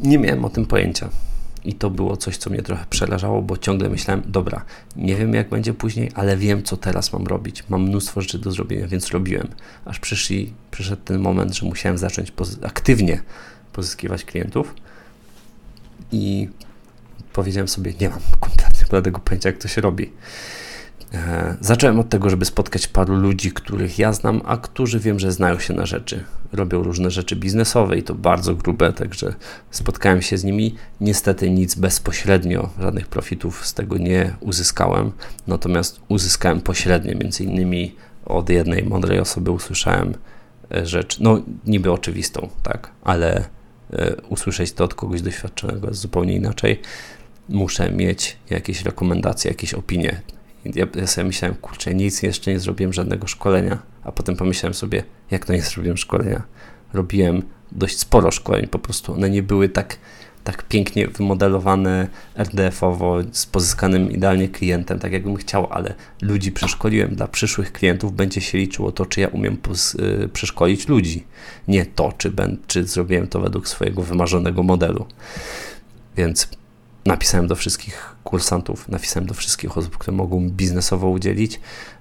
nie 0.04 0.20
miałem 0.20 0.46
o 0.46 0.50
tym 0.50 0.65
pojęcia. 0.65 1.10
I 1.65 1.74
to 1.74 1.89
było 1.89 2.17
coś, 2.17 2.38
co 2.38 2.50
mnie 2.50 2.62
trochę 2.62 2.86
przerażało, 2.89 3.41
bo 3.41 3.57
ciągle 3.57 3.89
myślałem, 3.89 4.24
dobra, 4.25 4.65
nie 4.95 5.15
wiem 5.15 5.34
jak 5.34 5.50
będzie 5.50 5.74
później, 5.74 6.12
ale 6.15 6.38
wiem, 6.38 6.63
co 6.63 6.77
teraz 6.77 7.13
mam 7.13 7.27
robić. 7.27 7.63
Mam 7.69 7.84
mnóstwo 7.84 8.22
rzeczy 8.22 8.39
do 8.39 8.51
zrobienia, 8.51 8.88
więc 8.88 9.12
robiłem. 9.12 9.48
Aż 9.86 10.00
przyszli, 10.00 10.53
przyszedł 10.72 11.01
ten 11.05 11.19
moment, 11.19 11.55
że 11.55 11.65
musiałem 11.65 11.98
zacząć 11.98 12.34
aktywnie 12.63 13.22
pozyskiwać 13.74 14.25
klientów 14.25 14.75
i 16.12 16.50
powiedziałem 17.34 17.67
sobie, 17.67 17.93
nie 18.01 18.10
mam 18.10 18.19
kompletnie 18.39 19.01
tego 19.01 19.19
pojęcia, 19.19 19.50
jak 19.50 19.57
to 19.57 19.67
się 19.67 19.81
robi. 19.81 20.12
E, 21.15 21.55
zacząłem 21.62 22.00
od 22.00 22.10
tego, 22.10 22.29
żeby 22.29 22.45
spotkać 22.45 22.88
paru 22.88 23.15
ludzi, 23.15 23.51
których 23.51 24.00
ja 24.00 24.13
znam, 24.13 24.41
a 24.45 24.57
którzy 24.57 25.00
wiem, 25.00 25.19
że 25.19 25.31
znają 25.31 25.60
się 25.60 25.74
na 25.74 25.86
rzeczy. 25.86 26.24
robią 26.53 26.84
różne 26.84 27.12
rzeczy 27.12 27.36
biznesowe 27.36 27.98
i 27.98 28.03
to 28.03 28.15
bardzo 28.15 28.55
grube, 28.55 28.93
także 28.93 29.34
spotkałem 29.72 30.22
się 30.22 30.38
z 30.38 30.43
nimi. 30.43 30.75
Niestety 31.01 31.50
nic 31.50 31.75
bezpośrednio, 31.75 32.69
żadnych 32.79 33.07
profitów 33.07 33.65
z 33.65 33.74
tego 33.74 33.98
nie 33.98 34.36
uzyskałem, 34.39 35.12
natomiast 35.48 36.00
uzyskałem 36.07 36.62
pośrednio, 36.62 37.17
między 37.17 37.43
innymi 37.43 37.95
od 38.25 38.50
jednej 38.50 38.84
mądrej 38.84 39.19
osoby 39.19 39.51
usłyszałem 39.51 40.13
e, 40.72 40.86
rzecz, 40.86 41.19
no 41.19 41.41
niby 41.65 41.91
oczywistą, 41.91 42.50
tak, 42.63 42.91
ale 43.03 43.39
y, 43.93 44.15
usłyszeć 44.29 44.74
to 44.74 44.84
od 44.84 44.93
kogoś 44.93 45.22
doświadczonego 45.22 45.88
jest 45.88 46.00
zupełnie 46.00 46.34
inaczej. 46.36 46.81
Muszę 47.50 47.91
mieć 47.91 48.38
jakieś 48.50 48.81
rekomendacje, 48.81 49.51
jakieś 49.51 49.74
opinie. 49.74 50.22
Ja, 50.65 50.86
ja 50.95 51.07
sobie 51.07 51.27
myślałem, 51.27 51.57
kurczę, 51.57 51.95
nic 51.95 52.22
jeszcze 52.22 52.51
nie 52.51 52.60
zrobiłem, 52.60 52.93
żadnego 52.93 53.27
szkolenia, 53.27 53.79
a 54.03 54.12
potem 54.12 54.36
pomyślałem 54.36 54.74
sobie, 54.74 55.03
jak 55.31 55.45
to 55.45 55.53
nie 55.53 55.62
zrobiłem 55.62 55.98
szkolenia? 55.98 56.43
Robiłem 56.93 57.41
dość 57.72 58.00
sporo 58.00 58.31
szkoleń, 58.31 58.67
po 58.67 58.79
prostu 58.79 59.13
one 59.13 59.29
nie 59.29 59.43
były 59.43 59.69
tak 59.69 59.98
tak 60.45 60.63
pięknie 60.63 61.07
wymodelowane 61.07 62.07
RDF-owo, 62.36 63.17
z 63.31 63.45
pozyskanym 63.45 64.12
idealnie 64.12 64.50
klientem, 64.50 65.00
tak 65.00 65.12
jakbym 65.12 65.36
chciał, 65.36 65.67
ale 65.72 65.93
ludzi 66.22 66.51
przeszkoliłem. 66.51 67.15
Dla 67.15 67.27
przyszłych 67.27 67.72
klientów 67.72 68.15
będzie 68.15 68.41
się 68.41 68.57
liczyło 68.57 68.91
to, 68.91 69.05
czy 69.05 69.22
ja 69.22 69.27
umiem 69.27 69.57
y, 70.24 70.29
przeszkolić 70.29 70.88
ludzi, 70.88 71.24
nie 71.67 71.86
to, 71.86 72.13
czy, 72.17 72.31
ben, 72.31 72.57
czy 72.67 72.84
zrobiłem 72.84 73.27
to 73.27 73.39
według 73.39 73.67
swojego 73.67 74.01
wymarzonego 74.01 74.63
modelu. 74.63 75.05
Więc 76.17 76.50
napisałem 77.05 77.47
do 77.47 77.55
wszystkich 77.55 78.15
kursantów, 78.24 78.89
napisałem 78.89 79.27
do 79.27 79.33
wszystkich 79.33 79.77
osób, 79.77 79.97
które 79.97 80.17
mogą 80.17 80.50
biznesowo 80.50 81.09
udzielić 81.09 81.59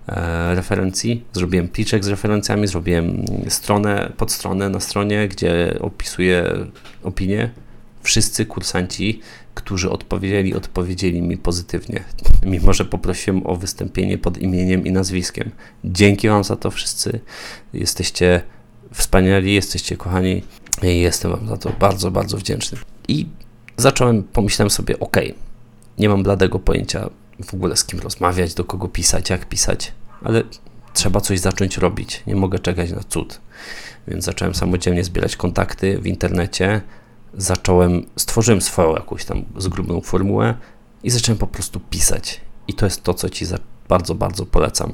e, 0.09 0.55
referencji. 0.55 1.25
Zrobiłem 1.33 1.69
pliczek 1.69 2.05
z 2.05 2.09
referencjami, 2.09 2.67
zrobiłem 2.67 3.25
stronę, 3.49 4.13
podstronę 4.17 4.69
na 4.69 4.81
stronie, 4.81 5.29
gdzie 5.29 5.79
opisuję 5.81 6.55
opinie 7.03 7.51
wszyscy 8.03 8.47
kursanci, 8.47 9.21
którzy 9.55 9.91
odpowiedzieli, 9.91 10.55
odpowiedzieli 10.55 11.23
mi 11.23 11.37
pozytywnie, 11.37 12.05
mimo 12.53 12.73
że 12.73 12.85
poprosiłem 12.85 13.47
o 13.47 13.57
wystąpienie 13.57 14.19
pod 14.19 14.39
imieniem 14.39 14.87
i 14.87 14.93
nazwiskiem. 14.93 15.51
Dzięki 15.85 16.29
Wam 16.29 16.45
za 16.45 16.57
to 16.57 16.71
wszyscy. 16.71 17.21
Jesteście 17.73 18.43
wspaniali, 18.93 19.55
jesteście 19.55 19.97
kochani 19.97 20.43
i 20.83 21.01
jestem 21.01 21.31
Wam 21.31 21.49
za 21.49 21.57
to 21.57 21.71
bardzo, 21.81 22.11
bardzo 22.11 22.37
wdzięczny. 22.37 22.79
I 23.09 23.27
zacząłem, 23.77 24.23
pomyślałem 24.23 24.71
sobie, 24.71 25.01
ok, 25.01 25.17
nie 25.99 26.09
mam 26.09 26.23
bladego 26.23 26.59
pojęcia 26.59 27.11
w 27.45 27.55
ogóle 27.55 27.77
z 27.77 27.85
kim 27.85 28.01
rozmawiać, 28.01 28.55
do 28.55 28.65
kogo 28.65 28.89
pisać, 28.89 29.31
jak 29.31 29.49
pisać, 29.49 29.93
ale 30.23 30.43
trzeba 30.93 31.21
coś 31.21 31.41
zacząć 31.41 31.79
robić. 31.79 32.23
Nie 32.27 32.37
mogę 32.37 32.59
czekać 32.59 32.91
na 32.91 33.01
cud. 33.09 33.41
Więc 34.09 34.25
zacząłem 34.25 34.55
samodzielnie 34.55 35.05
zbierać 35.05 35.37
kontakty 35.37 35.99
w 35.99 36.07
internecie, 36.07 36.81
zacząłem, 37.35 38.07
stworzyłem 38.17 38.61
swoją 38.61 38.95
jakąś 38.95 39.25
tam 39.25 39.45
zgrubną 39.57 40.01
formułę 40.01 40.55
i 41.03 41.11
zacząłem 41.11 41.39
po 41.39 41.47
prostu 41.47 41.81
pisać. 41.81 42.41
I 42.69 42.75
to 42.75 42.87
jest 42.87 43.03
to, 43.03 43.15
co 43.15 43.29
Ci 43.29 43.47
bardzo, 43.89 44.15
bardzo 44.15 44.47
polecam. 44.47 44.93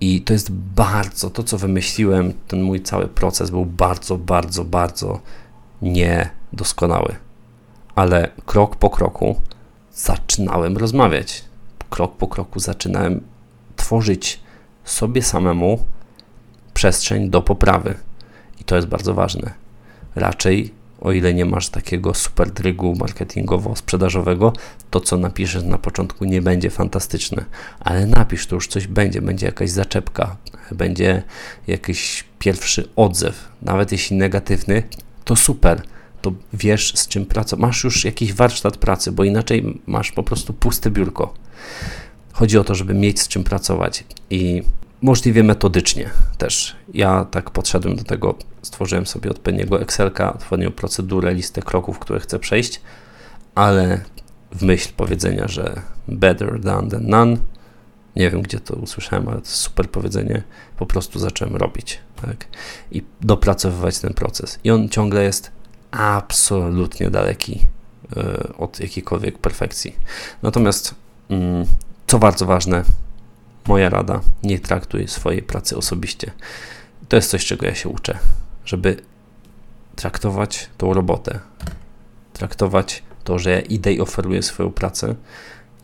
I 0.00 0.22
to 0.22 0.32
jest 0.32 0.52
bardzo, 0.52 1.30
to 1.30 1.42
co 1.42 1.58
wymyśliłem, 1.58 2.32
ten 2.48 2.62
mój 2.62 2.82
cały 2.82 3.08
proces 3.08 3.50
był 3.50 3.66
bardzo, 3.66 4.18
bardzo, 4.18 4.64
bardzo 4.64 5.20
niedoskonały. 5.82 7.16
Ale 7.98 8.30
krok 8.46 8.76
po 8.76 8.90
kroku 8.90 9.40
zaczynałem 9.92 10.76
rozmawiać. 10.76 11.44
Krok 11.90 12.16
po 12.16 12.28
kroku 12.28 12.60
zaczynałem 12.60 13.20
tworzyć 13.76 14.40
sobie 14.84 15.22
samemu 15.22 15.78
przestrzeń 16.74 17.30
do 17.30 17.42
poprawy. 17.42 17.94
I 18.60 18.64
to 18.64 18.76
jest 18.76 18.88
bardzo 18.88 19.14
ważne. 19.14 19.50
Raczej 20.14 20.74
o 21.00 21.12
ile 21.12 21.34
nie 21.34 21.44
masz 21.44 21.68
takiego 21.68 22.14
super 22.14 22.50
drygu 22.50 22.94
marketingowo-sprzedażowego, 22.94 24.52
to 24.90 25.00
co 25.00 25.16
napiszesz 25.16 25.64
na 25.64 25.78
początku 25.78 26.24
nie 26.24 26.42
będzie 26.42 26.70
fantastyczne, 26.70 27.44
ale 27.80 28.06
napisz, 28.06 28.46
to 28.46 28.54
już 28.54 28.68
coś 28.68 28.86
będzie, 28.86 29.22
będzie 29.22 29.46
jakaś 29.46 29.70
zaczepka, 29.70 30.36
będzie 30.72 31.22
jakiś 31.66 32.24
pierwszy 32.38 32.88
odzew, 32.96 33.48
nawet 33.62 33.92
jeśli 33.92 34.16
negatywny, 34.16 34.82
to 35.24 35.36
super, 35.36 35.82
to 36.22 36.32
wiesz 36.52 36.92
z 36.94 37.08
czym 37.08 37.26
pracować, 37.26 37.60
masz 37.60 37.84
już 37.84 38.04
jakiś 38.04 38.32
warsztat 38.32 38.76
pracy, 38.76 39.12
bo 39.12 39.24
inaczej 39.24 39.80
masz 39.86 40.12
po 40.12 40.22
prostu 40.22 40.52
puste 40.52 40.90
biurko. 40.90 41.34
Chodzi 42.32 42.58
o 42.58 42.64
to, 42.64 42.74
żeby 42.74 42.94
mieć 42.94 43.20
z 43.20 43.28
czym 43.28 43.44
pracować 43.44 44.04
i 44.30 44.62
możliwie 45.02 45.42
metodycznie 45.42 46.10
też. 46.38 46.76
Ja 46.94 47.24
tak 47.24 47.50
podszedłem 47.50 47.96
do 47.96 48.04
tego, 48.04 48.34
stworzyłem 48.62 49.06
sobie 49.06 49.30
odpowiedniego 49.30 49.80
Excelka, 49.80 50.34
odpowiednią 50.34 50.70
procedurę, 50.70 51.34
listę 51.34 51.62
kroków, 51.62 51.98
które 51.98 52.20
chcę 52.20 52.38
przejść, 52.38 52.80
ale 53.54 54.00
w 54.52 54.62
myśl 54.62 54.92
powiedzenia, 54.96 55.48
że 55.48 55.82
better 56.08 56.60
done 56.60 56.90
than 56.90 57.06
none, 57.06 57.36
nie 58.16 58.30
wiem 58.30 58.42
gdzie 58.42 58.60
to 58.60 58.74
usłyszałem, 58.74 59.28
ale 59.28 59.40
to 59.40 59.48
super 59.48 59.90
powiedzenie, 59.90 60.42
po 60.76 60.86
prostu 60.86 61.18
zacząłem 61.18 61.56
robić 61.56 61.98
tak? 62.22 62.46
i 62.92 63.02
dopracowywać 63.20 63.98
ten 63.98 64.14
proces. 64.14 64.58
I 64.64 64.70
on 64.70 64.88
ciągle 64.88 65.22
jest 65.22 65.57
absolutnie 65.90 67.10
daleki 67.10 67.66
y, 68.16 68.56
od 68.56 68.80
jakiejkolwiek 68.80 69.38
perfekcji. 69.38 69.96
Natomiast, 70.42 70.94
y, 71.30 71.34
co 72.06 72.18
bardzo 72.18 72.46
ważne, 72.46 72.84
moja 73.66 73.88
rada, 73.88 74.20
nie 74.42 74.58
traktuj 74.58 75.08
swojej 75.08 75.42
pracy 75.42 75.76
osobiście. 75.76 76.30
To 77.08 77.16
jest 77.16 77.30
coś, 77.30 77.46
czego 77.46 77.66
ja 77.66 77.74
się 77.74 77.88
uczę, 77.88 78.18
żeby 78.64 78.96
traktować 79.96 80.68
tą 80.78 80.92
robotę, 80.92 81.40
traktować 82.32 83.02
to, 83.24 83.38
że 83.38 83.50
ja 83.50 83.60
idę 83.60 83.92
i 83.92 84.00
oferuję 84.00 84.42
swoją 84.42 84.70
pracę 84.70 85.14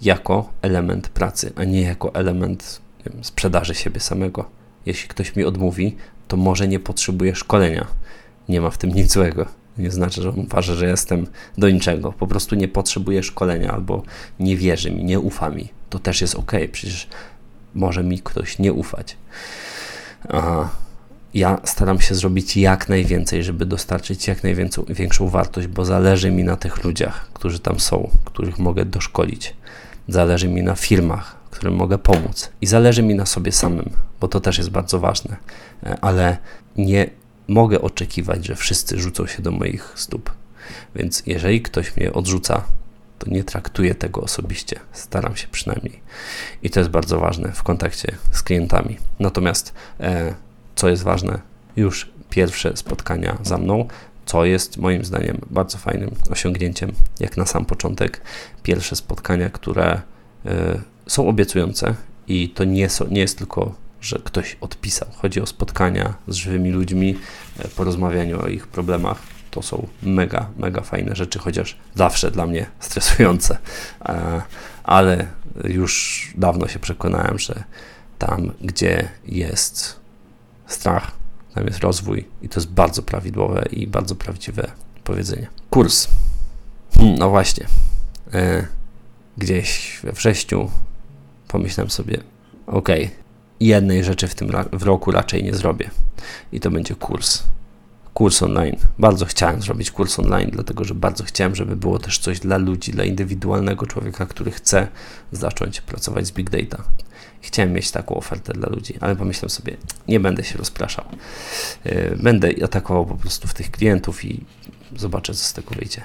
jako 0.02 0.52
element 0.62 1.08
pracy, 1.08 1.52
a 1.56 1.64
nie 1.64 1.82
jako 1.82 2.14
element 2.14 2.80
wiem, 3.06 3.24
sprzedaży 3.24 3.74
siebie 3.74 4.00
samego. 4.00 4.50
Jeśli 4.86 5.08
ktoś 5.08 5.36
mi 5.36 5.44
odmówi, 5.44 5.96
to 6.28 6.36
może 6.36 6.68
nie 6.68 6.80
potrzebuje 6.80 7.34
szkolenia. 7.34 7.86
Nie 8.48 8.60
ma 8.60 8.70
w 8.70 8.78
tym 8.78 8.90
nic 8.90 9.12
złego. 9.12 9.46
Nie 9.78 9.90
znaczy, 9.90 10.22
że 10.22 10.28
on 10.28 10.38
uważa, 10.38 10.74
że 10.74 10.86
jestem 10.86 11.26
do 11.58 11.70
niczego. 11.70 12.12
Po 12.12 12.26
prostu 12.26 12.54
nie 12.54 12.68
potrzebuje 12.68 13.22
szkolenia 13.22 13.72
albo 13.72 14.02
nie 14.40 14.56
wierzy 14.56 14.90
mi, 14.90 15.04
nie 15.04 15.20
ufa 15.20 15.50
mi. 15.50 15.68
To 15.90 15.98
też 15.98 16.20
jest 16.20 16.34
ok. 16.34 16.52
Przecież 16.72 17.08
może 17.74 18.04
mi 18.04 18.18
ktoś 18.18 18.58
nie 18.58 18.72
ufać. 18.72 19.16
A 20.28 20.68
ja 21.34 21.60
staram 21.64 22.00
się 22.00 22.14
zrobić 22.14 22.56
jak 22.56 22.88
najwięcej, 22.88 23.44
żeby 23.44 23.66
dostarczyć 23.66 24.28
jak 24.28 24.44
największą 24.44 25.28
wartość, 25.28 25.66
bo 25.66 25.84
zależy 25.84 26.30
mi 26.30 26.44
na 26.44 26.56
tych 26.56 26.84
ludziach, 26.84 27.28
którzy 27.32 27.58
tam 27.58 27.80
są, 27.80 28.10
których 28.24 28.58
mogę 28.58 28.84
doszkolić. 28.84 29.56
Zależy 30.08 30.48
mi 30.48 30.62
na 30.62 30.74
firmach, 30.74 31.36
którym 31.50 31.74
mogę 31.74 31.98
pomóc. 31.98 32.50
I 32.60 32.66
zależy 32.66 33.02
mi 33.02 33.14
na 33.14 33.26
sobie 33.26 33.52
samym, 33.52 33.90
bo 34.20 34.28
to 34.28 34.40
też 34.40 34.58
jest 34.58 34.70
bardzo 34.70 35.00
ważne. 35.00 35.36
E, 35.82 35.98
ale 36.00 36.38
nie 36.76 37.10
mogę 37.48 37.80
oczekiwać, 37.80 38.46
że 38.46 38.56
wszyscy 38.56 39.00
rzucą 39.00 39.26
się 39.26 39.42
do 39.42 39.50
moich 39.50 39.92
stóp. 39.96 40.32
Więc 40.94 41.22
jeżeli 41.26 41.62
ktoś 41.62 41.96
mnie 41.96 42.12
odrzuca, 42.12 42.64
to 43.18 43.30
nie 43.30 43.44
traktuję 43.44 43.94
tego 43.94 44.20
osobiście. 44.20 44.80
Staram 44.92 45.36
się 45.36 45.48
przynajmniej. 45.48 46.00
I 46.62 46.70
to 46.70 46.80
jest 46.80 46.90
bardzo 46.90 47.20
ważne 47.20 47.52
w 47.52 47.62
kontakcie 47.62 48.16
z 48.32 48.42
klientami. 48.42 48.96
Natomiast, 49.18 49.74
e, 50.00 50.34
co 50.74 50.88
jest 50.88 51.02
ważne, 51.02 51.38
już 51.76 52.10
pierwsze 52.30 52.76
spotkania 52.76 53.38
za 53.42 53.58
mną, 53.58 53.88
co 54.26 54.44
jest 54.44 54.76
moim 54.76 55.04
zdaniem 55.04 55.40
bardzo 55.50 55.78
fajnym 55.78 56.10
osiągnięciem, 56.30 56.92
jak 57.20 57.36
na 57.36 57.46
sam 57.46 57.64
początek. 57.64 58.20
Pierwsze 58.62 58.96
spotkania, 58.96 59.50
które 59.50 60.00
e, 60.46 60.80
są 61.06 61.28
obiecujące 61.28 61.94
i 62.28 62.48
to 62.48 62.64
nie, 62.64 62.88
nie 63.10 63.20
jest 63.20 63.38
tylko 63.38 63.74
że 64.04 64.18
ktoś 64.24 64.56
odpisał. 64.60 65.08
Chodzi 65.16 65.40
o 65.40 65.46
spotkania 65.46 66.14
z 66.28 66.34
żywymi 66.34 66.70
ludźmi, 66.70 67.18
e, 67.58 67.68
porozmawianiu 67.68 68.42
o 68.42 68.48
ich 68.48 68.66
problemach, 68.66 69.22
to 69.50 69.62
są 69.62 69.86
mega, 70.02 70.50
mega 70.56 70.80
fajne 70.80 71.16
rzeczy, 71.16 71.38
chociaż 71.38 71.76
zawsze 71.94 72.30
dla 72.30 72.46
mnie 72.46 72.66
stresujące, 72.80 73.58
e, 74.04 74.42
ale 74.84 75.26
już 75.64 76.22
dawno 76.36 76.68
się 76.68 76.78
przekonałem, 76.78 77.38
że 77.38 77.64
tam, 78.18 78.52
gdzie 78.60 79.08
jest 79.24 80.00
strach, 80.66 81.10
tam 81.54 81.66
jest 81.66 81.78
rozwój 81.78 82.28
i 82.42 82.48
to 82.48 82.60
jest 82.60 82.70
bardzo 82.70 83.02
prawidłowe 83.02 83.64
i 83.70 83.86
bardzo 83.86 84.14
prawdziwe 84.14 84.70
powiedzenie. 85.04 85.46
Kurs. 85.70 86.08
Hmm, 86.96 87.18
no 87.18 87.30
właśnie. 87.30 87.66
E, 88.32 88.66
gdzieś 89.38 90.00
we 90.02 90.12
wrześniu 90.12 90.70
pomyślałem 91.48 91.90
sobie, 91.90 92.20
ok, 92.66 92.88
jednej 93.60 94.04
rzeczy 94.04 94.28
w 94.28 94.34
tym 94.34 94.50
w 94.72 94.82
roku 94.82 95.10
raczej 95.10 95.44
nie 95.44 95.54
zrobię 95.54 95.90
i 96.52 96.60
to 96.60 96.70
będzie 96.70 96.94
kurs 96.94 97.42
kurs 98.14 98.42
online. 98.42 98.76
Bardzo 98.98 99.26
chciałem 99.26 99.62
zrobić 99.62 99.90
kurs 99.90 100.18
online, 100.18 100.50
dlatego 100.52 100.84
że 100.84 100.94
bardzo 100.94 101.24
chciałem, 101.24 101.54
żeby 101.54 101.76
było 101.76 101.98
też 101.98 102.18
coś 102.18 102.40
dla 102.40 102.56
ludzi, 102.56 102.92
dla 102.92 103.04
indywidualnego 103.04 103.86
człowieka, 103.86 104.26
który 104.26 104.50
chce 104.50 104.88
zacząć 105.32 105.80
pracować 105.80 106.26
z 106.26 106.32
big 106.32 106.50
data. 106.50 106.84
Chciałem 107.40 107.72
mieć 107.72 107.90
taką 107.90 108.14
ofertę 108.14 108.52
dla 108.52 108.68
ludzi, 108.68 108.94
ale 109.00 109.16
pomyślałem 109.16 109.50
sobie, 109.50 109.76
nie 110.08 110.20
będę 110.20 110.44
się 110.44 110.58
rozpraszał. 110.58 111.04
E, 111.84 112.16
będę 112.16 112.50
atakował 112.64 113.06
po 113.06 113.14
prostu 113.14 113.48
w 113.48 113.54
tych 113.54 113.70
klientów 113.70 114.24
i 114.24 114.44
zobaczę, 114.96 115.34
co 115.34 115.44
z 115.44 115.52
tego 115.52 115.74
wyjdzie. 115.74 116.02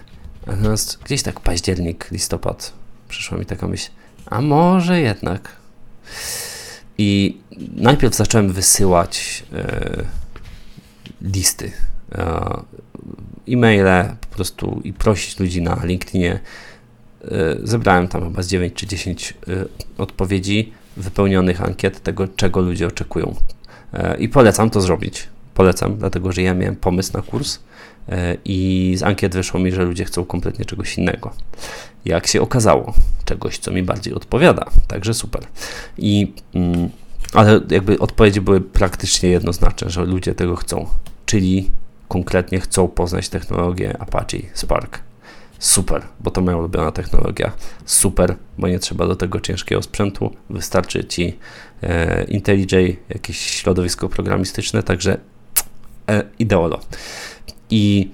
Natomiast 0.47 0.99
gdzieś 1.03 1.23
tak 1.23 1.39
październik, 1.39 2.11
listopad 2.11 2.73
przyszła 3.09 3.37
mi 3.37 3.45
taka 3.45 3.67
myśl, 3.67 3.89
a 4.25 4.41
może 4.41 5.01
jednak. 5.01 5.55
I 7.01 7.37
najpierw 7.75 8.15
zacząłem 8.15 8.53
wysyłać 8.53 9.43
e, 9.53 10.03
listy, 11.21 11.71
e, 12.11 12.63
e-maile 13.49 14.15
po 14.21 14.35
prostu 14.35 14.81
i 14.83 14.93
prosić 14.93 15.39
ludzi 15.39 15.61
na 15.61 15.85
LinkedInie. 15.85 16.39
E, 17.23 17.57
zebrałem 17.63 18.07
tam 18.07 18.23
chyba 18.23 18.41
z 18.41 18.47
9 18.47 18.73
czy 18.73 18.87
10 18.87 19.33
e, 19.47 19.65
odpowiedzi 19.97 20.73
wypełnionych 20.97 21.61
ankiet 21.61 22.03
tego, 22.03 22.27
czego 22.27 22.61
ludzie 22.61 22.87
oczekują. 22.87 23.35
E, 23.93 24.17
I 24.17 24.29
polecam 24.29 24.69
to 24.69 24.81
zrobić. 24.81 25.27
Polecam, 25.53 25.97
dlatego 25.97 26.31
że 26.31 26.41
ja 26.41 26.53
miałem 26.53 26.75
pomysł 26.75 27.13
na 27.13 27.21
kurs 27.21 27.59
i 28.45 28.93
z 28.97 29.03
ankiet 29.03 29.33
wyszło 29.35 29.59
mi, 29.59 29.71
że 29.71 29.83
ludzie 29.83 30.05
chcą 30.05 30.25
kompletnie 30.25 30.65
czegoś 30.65 30.97
innego. 30.97 31.33
Jak 32.05 32.27
się 32.27 32.41
okazało, 32.41 32.93
czegoś, 33.25 33.57
co 33.57 33.71
mi 33.71 33.83
bardziej 33.83 34.13
odpowiada. 34.13 34.65
Także 34.87 35.13
super. 35.13 35.41
I, 35.97 36.33
mm, 36.53 36.89
ale 37.33 37.61
jakby 37.69 37.99
odpowiedzi 37.99 38.41
były 38.41 38.61
praktycznie 38.61 39.29
jednoznaczne, 39.29 39.89
że 39.89 40.05
ludzie 40.05 40.35
tego 40.35 40.55
chcą. 40.55 40.87
Czyli 41.25 41.69
konkretnie 42.07 42.59
chcą 42.59 42.87
poznać 42.87 43.29
technologię 43.29 43.95
Apache 43.99 44.37
Spark 44.53 44.99
Super, 45.59 46.01
bo 46.19 46.31
to 46.31 46.41
moja 46.41 46.57
ulubiona 46.57 46.91
technologia. 46.91 47.51
Super, 47.85 48.35
bo 48.57 48.67
nie 48.67 48.79
trzeba 48.79 49.07
do 49.07 49.15
tego 49.15 49.39
ciężkiego 49.39 49.81
sprzętu. 49.81 50.35
Wystarczy 50.49 51.03
ci 51.03 51.37
e, 51.83 52.23
IntelliJ, 52.23 52.97
jakieś 53.09 53.39
środowisko 53.39 54.09
programistyczne, 54.09 54.83
także 54.83 55.17
e, 56.09 56.23
ideolo. 56.39 56.79
I 57.69 58.11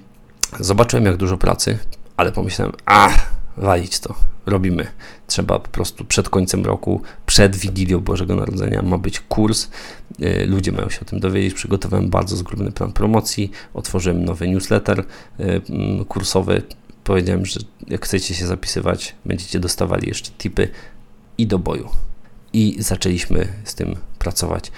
zobaczyłem, 0.60 1.04
jak 1.04 1.16
dużo 1.16 1.38
pracy, 1.38 1.78
ale 2.16 2.32
pomyślałem, 2.32 2.72
a 2.86 3.10
walić 3.56 4.00
to, 4.00 4.14
robimy. 4.46 4.86
Trzeba 5.26 5.58
po 5.58 5.68
prostu 5.68 6.04
przed 6.04 6.28
końcem 6.28 6.64
roku, 6.64 7.02
przed 7.26 7.56
Wigilią 7.56 8.00
Bożego 8.00 8.36
Narodzenia 8.36 8.82
ma 8.82 8.98
być 8.98 9.20
kurs. 9.20 9.68
E, 10.22 10.46
ludzie 10.46 10.72
mają 10.72 10.90
się 10.90 11.00
o 11.00 11.04
tym 11.04 11.20
dowiedzieć. 11.20 11.54
Przygotowałem 11.54 12.10
bardzo 12.10 12.36
zgrubny 12.36 12.72
plan 12.72 12.92
promocji, 12.92 13.50
otworzyłem 13.74 14.24
nowy 14.24 14.48
newsletter 14.48 15.04
e, 15.38 15.60
kursowy 16.08 16.62
powiedziałem, 17.06 17.46
że 17.46 17.60
jak 17.88 18.04
chcecie 18.04 18.34
się 18.34 18.46
zapisywać, 18.46 19.14
będziecie 19.24 19.60
dostawali 19.60 20.08
jeszcze 20.08 20.30
tipy 20.30 20.68
i 21.38 21.46
do 21.46 21.58
boju. 21.58 21.88
I 22.56 22.76
zaczęliśmy 22.78 23.48
z 23.64 23.74
tym 23.74 23.96
pracować. 24.18 24.72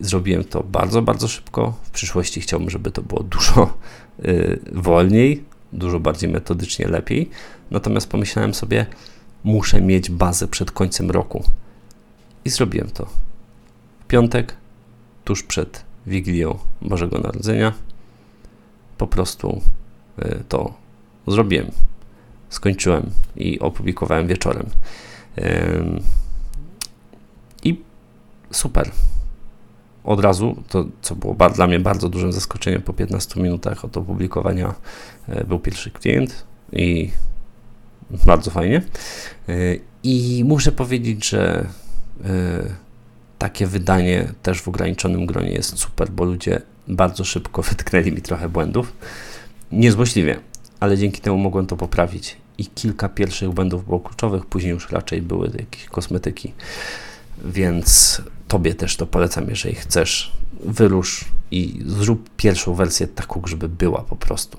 Zrobiłem 0.00 0.44
to 0.44 0.62
bardzo, 0.62 1.02
bardzo 1.02 1.28
szybko. 1.28 1.74
W 1.82 1.90
przyszłości 1.90 2.40
chciałbym, 2.40 2.70
żeby 2.70 2.90
to 2.90 3.02
było 3.02 3.22
dużo 3.22 3.78
y, 4.24 4.60
wolniej, 4.72 5.44
dużo 5.72 6.00
bardziej 6.00 6.30
metodycznie, 6.30 6.88
lepiej. 6.88 7.30
Natomiast 7.70 8.08
pomyślałem 8.08 8.54
sobie, 8.54 8.86
muszę 9.44 9.80
mieć 9.80 10.10
bazę 10.10 10.48
przed 10.48 10.70
końcem 10.70 11.10
roku. 11.10 11.44
I 12.44 12.50
zrobiłem 12.50 12.90
to. 12.90 13.06
W 14.00 14.06
piątek, 14.06 14.56
tuż 15.24 15.42
przed 15.42 15.84
Wigilią 16.06 16.58
Bożego 16.82 17.18
Narodzenia, 17.18 17.72
po 18.98 19.06
prostu 19.06 19.62
y, 20.18 20.44
to 20.48 20.74
zrobiłem. 21.26 21.70
Skończyłem 22.48 23.10
i 23.36 23.60
opublikowałem 23.60 24.26
wieczorem. 24.26 24.66
Super. 28.54 28.90
Od 30.04 30.20
razu, 30.20 30.62
to 30.68 30.84
co 31.02 31.16
było 31.16 31.36
dla 31.54 31.66
mnie 31.66 31.80
bardzo 31.80 32.08
dużym 32.08 32.32
zaskoczeniem, 32.32 32.82
po 32.82 32.92
15 32.92 33.40
minutach 33.40 33.84
od 33.84 33.96
opublikowania 33.96 34.74
e, 35.28 35.44
był 35.44 35.58
pierwszy 35.58 35.90
klient 35.90 36.46
i 36.72 37.10
bardzo 38.26 38.50
fajnie. 38.50 38.82
E, 39.48 39.52
I 40.02 40.42
muszę 40.46 40.72
powiedzieć, 40.72 41.28
że 41.28 41.66
e, 42.24 42.84
takie 43.38 43.66
wydanie 43.66 44.32
też 44.42 44.62
w 44.62 44.68
ograniczonym 44.68 45.26
gronie 45.26 45.50
jest 45.50 45.78
super, 45.78 46.10
bo 46.10 46.24
ludzie 46.24 46.60
bardzo 46.88 47.24
szybko 47.24 47.62
wytknęli 47.70 48.12
mi 48.12 48.22
trochę 48.22 48.48
błędów. 48.48 48.92
Niezłośliwie, 49.72 50.40
ale 50.80 50.98
dzięki 50.98 51.20
temu 51.20 51.38
mogłem 51.38 51.66
to 51.66 51.76
poprawić. 51.76 52.36
I 52.58 52.66
kilka 52.66 53.08
pierwszych 53.08 53.50
błędów 53.50 53.84
było 53.84 54.00
kluczowych, 54.00 54.46
później 54.46 54.72
już 54.72 54.90
raczej 54.90 55.22
były 55.22 55.50
jakieś 55.58 55.84
kosmetyki. 55.84 56.52
Więc 57.44 58.22
Tobie 58.48 58.74
też 58.74 58.96
to 58.96 59.06
polecam, 59.06 59.50
jeżeli 59.50 59.74
chcesz, 59.74 60.32
wyrusz 60.64 61.24
i 61.50 61.82
zrób 61.86 62.30
pierwszą 62.36 62.74
wersję 62.74 63.06
taką, 63.06 63.42
żeby 63.46 63.68
była 63.68 64.02
po 64.02 64.16
prostu. 64.16 64.58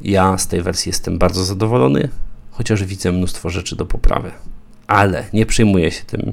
Ja 0.00 0.38
z 0.38 0.46
tej 0.48 0.62
wersji 0.62 0.90
jestem 0.90 1.18
bardzo 1.18 1.44
zadowolony, 1.44 2.08
chociaż 2.50 2.84
widzę 2.84 3.12
mnóstwo 3.12 3.50
rzeczy 3.50 3.76
do 3.76 3.86
poprawy. 3.86 4.30
Ale 4.86 5.24
nie 5.32 5.46
przejmuję 5.46 5.90
się 5.90 6.04
tym. 6.04 6.32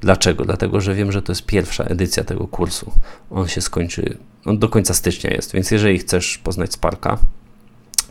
Dlaczego? 0.00 0.44
Dlatego, 0.44 0.80
że 0.80 0.94
wiem, 0.94 1.12
że 1.12 1.22
to 1.22 1.32
jest 1.32 1.46
pierwsza 1.46 1.84
edycja 1.84 2.24
tego 2.24 2.48
kursu. 2.48 2.92
On 3.30 3.48
się 3.48 3.60
skończy, 3.60 4.18
on 4.44 4.58
do 4.58 4.68
końca 4.68 4.94
stycznia 4.94 5.30
jest, 5.30 5.52
więc 5.52 5.70
jeżeli 5.70 5.98
chcesz 5.98 6.38
poznać 6.38 6.72
Sparka, 6.72 7.18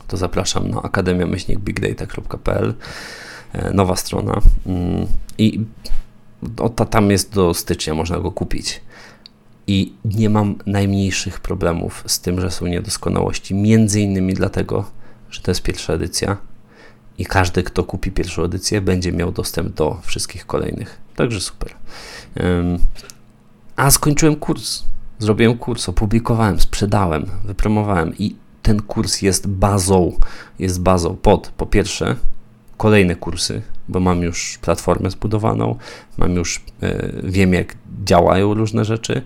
to 0.07 0.17
zapraszam 0.17 0.69
na 0.69 0.81
akademia-bigdata.pl 0.81 2.73
e, 3.53 3.73
nowa 3.73 3.95
strona 3.95 4.41
mm, 4.65 5.07
i 6.43 6.85
tam 6.85 7.11
jest 7.11 7.33
do 7.33 7.53
stycznia, 7.53 7.93
można 7.93 8.19
go 8.19 8.31
kupić. 8.31 8.81
I 9.67 9.93
nie 10.05 10.29
mam 10.29 10.55
najmniejszych 10.65 11.39
problemów 11.39 12.03
z 12.07 12.19
tym, 12.19 12.41
że 12.41 12.51
są 12.51 12.67
niedoskonałości. 12.67 13.55
Między 13.55 14.01
innymi 14.01 14.33
dlatego, 14.33 14.85
że 15.29 15.41
to 15.41 15.51
jest 15.51 15.61
pierwsza 15.61 15.93
edycja 15.93 16.37
i 17.17 17.25
każdy, 17.25 17.63
kto 17.63 17.83
kupi 17.83 18.11
pierwszą 18.11 18.43
edycję, 18.43 18.81
będzie 18.81 19.11
miał 19.11 19.31
dostęp 19.31 19.73
do 19.73 20.01
wszystkich 20.03 20.45
kolejnych. 20.45 20.99
Także 21.15 21.41
super. 21.41 21.73
A 23.75 23.91
skończyłem 23.91 24.35
kurs. 24.35 24.83
Zrobiłem 25.19 25.57
kurs, 25.57 25.89
opublikowałem, 25.89 26.59
sprzedałem, 26.59 27.25
wypromowałem 27.45 28.17
i 28.17 28.35
ten 28.63 28.81
kurs 28.81 29.21
jest 29.21 29.47
bazą, 29.47 30.17
jest 30.59 30.81
bazą 30.81 31.15
pod 31.15 31.47
po 31.47 31.65
pierwsze 31.65 32.15
kolejne 32.79 33.15
kursy, 33.15 33.61
bo 33.89 33.99
mam 33.99 34.21
już 34.21 34.57
platformę 34.61 35.11
zbudowaną, 35.11 35.75
mam 36.17 36.35
już 36.35 36.61
e, 36.81 37.11
wiem 37.23 37.53
jak 37.53 37.75
działają 38.03 38.53
różne 38.53 38.85
rzeczy, 38.85 39.21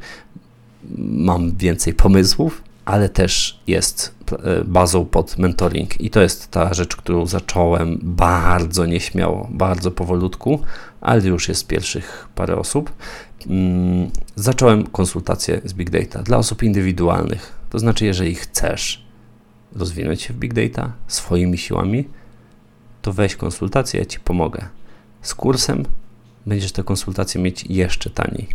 mam 0.98 1.52
więcej 1.56 1.94
pomysłów, 1.94 2.62
ale 2.86 3.10
też 3.10 3.60
jest 3.68 4.16
e, 4.32 4.64
bazą 4.64 5.06
pod 5.06 5.38
mentoring 5.38 6.02
i 6.02 6.10
to 6.10 6.22
jest 6.22 6.52
ta 6.52 6.74
rzecz, 6.74 6.96
którą 6.96 7.26
zacząłem 7.26 8.00
bardzo 8.02 8.86
nieśmiało, 8.86 9.48
bardzo 9.52 9.92
powolutku, 9.92 10.60
ale 11.02 11.22
już 11.22 11.50
jest 11.50 11.68
pierwszych 11.68 12.28
parę 12.36 12.56
osób. 12.58 12.92
Mm, 13.48 14.10
zacząłem 14.36 14.88
konsultację 14.88 15.62
z 15.66 15.74
Big 15.74 15.90
Data 15.90 16.24
dla 16.24 16.38
osób 16.38 16.64
indywidualnych. 16.64 17.54
To 17.70 17.80
znaczy, 17.80 18.06
jeżeli 18.06 18.36
chcesz 18.36 19.06
rozwinąć 19.76 20.22
się 20.22 20.34
w 20.34 20.38
Big 20.38 20.54
Data 20.54 20.92
swoimi 21.08 21.58
siłami, 21.58 22.06
to 23.04 23.14
weź 23.14 23.36
konsultację, 23.36 24.00
ja 24.00 24.06
Ci 24.06 24.20
pomogę. 24.20 24.66
Z 25.22 25.36
kursem 25.36 25.84
będziesz 26.46 26.72
te 26.72 26.84
konsultacje 26.84 27.42
mieć 27.42 27.66
jeszcze 27.70 28.10
taniej. 28.10 28.48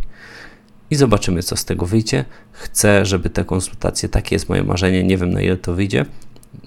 I 0.91 0.95
zobaczymy, 0.95 1.43
co 1.43 1.55
z 1.55 1.65
tego 1.65 1.85
wyjdzie. 1.85 2.25
Chcę, 2.51 3.05
żeby 3.05 3.29
te 3.29 3.45
konsultacje, 3.45 4.09
takie 4.09 4.35
jest 4.35 4.49
moje 4.49 4.63
marzenie, 4.63 5.03
nie 5.03 5.17
wiem 5.17 5.31
na 5.31 5.41
ile 5.41 5.57
to 5.57 5.73
wyjdzie. 5.73 6.05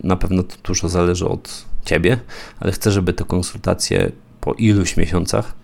Na 0.05 0.17
pewno 0.17 0.43
to 0.43 0.57
dużo 0.65 0.89
zależy 0.89 1.29
od 1.29 1.65
Ciebie, 1.85 2.19
ale 2.61 2.73
chcę, 2.73 2.93
żeby 2.93 3.13
te 3.13 3.25
konsultacje 3.25 4.13
po 4.41 4.53
iluś 4.53 4.97
miesiącach 4.97 5.55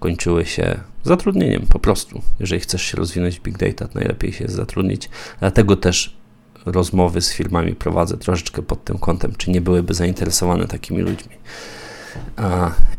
kończyły 0.00 0.46
się 0.46 0.80
zatrudnieniem 1.04 1.66
po 1.66 1.78
prostu. 1.78 2.22
Jeżeli 2.40 2.60
chcesz 2.60 2.82
się 2.82 2.96
rozwinąć 2.96 3.38
w 3.38 3.42
Big 3.42 3.58
Data, 3.58 3.88
to 3.88 3.94
najlepiej 3.94 4.32
się 4.32 4.48
zatrudnić. 4.48 5.08
Dlatego 5.40 5.76
też 5.76 6.16
rozmowy 6.64 7.20
z 7.20 7.32
firmami 7.32 7.74
prowadzę 7.74 8.16
troszeczkę 8.16 8.62
pod 8.62 8.84
tym 8.84 8.98
kątem, 8.98 9.34
czy 9.38 9.50
nie 9.50 9.60
byłyby 9.60 9.94
zainteresowane 9.94 10.66
takimi 10.66 11.00
ludźmi. 11.02 11.36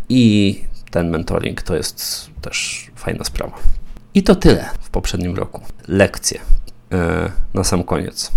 I 0.09 0.61
ten 0.91 1.09
mentoring 1.09 1.61
to 1.61 1.75
jest 1.75 2.29
też 2.41 2.87
fajna 2.95 3.23
sprawa. 3.23 3.57
I 4.13 4.23
to 4.23 4.35
tyle 4.35 4.69
w 4.79 4.89
poprzednim 4.89 5.35
roku. 5.35 5.61
Lekcje. 5.87 6.39
E, 6.91 7.31
na 7.53 7.63
sam 7.63 7.83
koniec. 7.83 8.31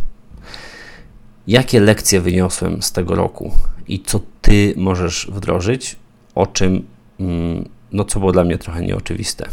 Jakie 1.46 1.80
lekcje 1.80 2.20
wyniosłem 2.20 2.82
z 2.82 2.92
tego 2.92 3.14
roku 3.14 3.52
i 3.88 4.02
co 4.02 4.20
ty 4.42 4.74
możesz 4.76 5.30
wdrożyć, 5.32 5.96
o 6.34 6.46
czym, 6.46 6.86
mm, 7.20 7.68
no 7.92 8.04
co 8.04 8.20
było 8.20 8.32
dla 8.32 8.44
mnie 8.44 8.58
trochę 8.58 8.82
nieoczywiste. 8.82 9.48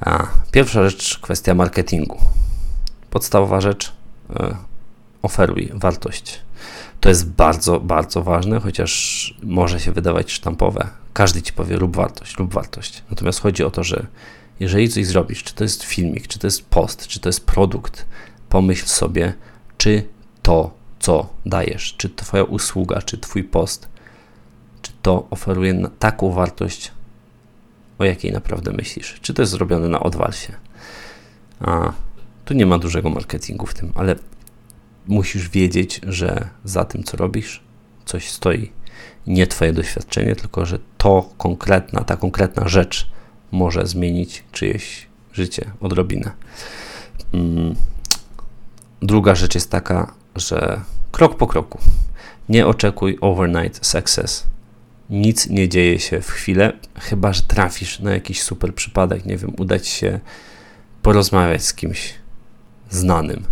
A, 0.00 0.26
pierwsza 0.52 0.88
rzecz, 0.88 1.18
kwestia 1.18 1.54
marketingu. 1.54 2.18
Podstawowa 3.10 3.60
rzecz, 3.60 3.92
oferuj 5.22 5.70
wartość. 5.74 6.40
To 7.00 7.08
jest 7.08 7.30
bardzo, 7.30 7.80
bardzo 7.80 8.22
ważne, 8.22 8.60
chociaż 8.60 9.34
może 9.42 9.80
się 9.80 9.92
wydawać 9.92 10.32
sztampowe. 10.32 10.88
Każdy 11.12 11.42
ci 11.42 11.52
powie 11.52 11.76
rób 11.76 11.96
wartość, 11.96 12.36
rób 12.36 12.54
wartość. 12.54 13.02
Natomiast 13.10 13.40
chodzi 13.40 13.64
o 13.64 13.70
to, 13.70 13.84
że 13.84 14.06
jeżeli 14.60 14.88
coś 14.88 15.06
zrobisz, 15.06 15.42
czy 15.44 15.54
to 15.54 15.64
jest 15.64 15.82
filmik, 15.82 16.26
czy 16.26 16.38
to 16.38 16.46
jest 16.46 16.66
post, 16.66 17.06
czy 17.06 17.20
to 17.20 17.28
jest 17.28 17.46
produkt, 17.46 18.06
pomyśl 18.48 18.86
sobie, 18.86 19.34
czy 19.78 20.04
to, 20.42 20.74
co 20.98 21.28
dajesz, 21.46 21.94
czy 21.96 22.10
Twoja 22.10 22.44
usługa, 22.44 23.02
czy 23.02 23.18
Twój 23.18 23.44
post, 23.44 23.88
czy 24.82 24.92
to 25.02 25.26
oferuje 25.30 25.88
taką 25.98 26.32
wartość, 26.32 26.92
o 27.98 28.04
jakiej 28.04 28.32
naprawdę 28.32 28.72
myślisz. 28.72 29.18
Czy 29.22 29.34
to 29.34 29.42
jest 29.42 29.52
zrobione 29.52 29.88
na 29.88 30.00
odwalsie. 30.00 30.52
A 31.60 31.92
tu 32.50 32.54
nie 32.54 32.66
ma 32.66 32.78
dużego 32.78 33.10
marketingu 33.10 33.66
w 33.66 33.74
tym, 33.74 33.92
ale 33.94 34.16
musisz 35.06 35.48
wiedzieć, 35.48 36.00
że 36.06 36.48
za 36.64 36.84
tym, 36.84 37.04
co 37.04 37.16
robisz, 37.16 37.62
coś 38.04 38.30
stoi. 38.30 38.72
Nie 39.26 39.46
Twoje 39.46 39.72
doświadczenie, 39.72 40.36
tylko 40.36 40.66
że 40.66 40.78
to 40.98 41.30
konkretna, 41.38 42.04
ta 42.04 42.16
konkretna 42.16 42.68
rzecz 42.68 43.10
może 43.52 43.86
zmienić 43.86 44.44
czyjeś 44.52 45.06
życie 45.32 45.70
odrobinę. 45.80 46.30
Mm. 47.32 47.74
Druga 49.02 49.34
rzecz 49.34 49.54
jest 49.54 49.70
taka, 49.70 50.14
że 50.36 50.80
krok 51.12 51.36
po 51.36 51.46
kroku. 51.46 51.78
Nie 52.48 52.66
oczekuj 52.66 53.18
overnight 53.20 53.86
success. 53.86 54.46
Nic 55.10 55.48
nie 55.48 55.68
dzieje 55.68 55.98
się 55.98 56.20
w 56.20 56.30
chwilę, 56.30 56.72
chyba 56.98 57.32
że 57.32 57.42
trafisz 57.42 58.00
na 58.00 58.12
jakiś 58.12 58.42
super 58.42 58.74
przypadek. 58.74 59.26
Nie 59.26 59.36
wiem, 59.36 59.52
udać 59.58 59.88
się 59.88 60.20
porozmawiać 61.02 61.64
z 61.64 61.74
kimś 61.74 62.20
znanym. 62.90 63.44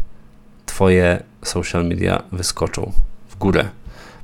Twoje 0.67 1.23
social 1.43 1.87
media 1.87 2.23
wyskoczą 2.33 2.93
w 3.29 3.37
górę, 3.37 3.69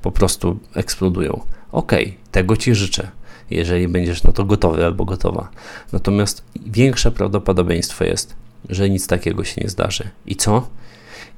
po 0.02 0.12
prostu 0.12 0.58
eksplodują. 0.74 1.40
Ok, 1.72 1.92
tego 2.30 2.56
Ci 2.56 2.74
życzę, 2.74 3.10
jeżeli 3.50 3.88
będziesz 3.88 4.22
na 4.22 4.32
to 4.32 4.44
gotowy 4.44 4.84
albo 4.84 5.04
gotowa. 5.04 5.48
Natomiast 5.92 6.44
większe 6.66 7.12
prawdopodobieństwo 7.12 8.04
jest, 8.04 8.34
że 8.68 8.90
nic 8.90 9.06
takiego 9.06 9.44
się 9.44 9.60
nie 9.60 9.68
zdarzy. 9.68 10.08
I 10.26 10.36
co? 10.36 10.68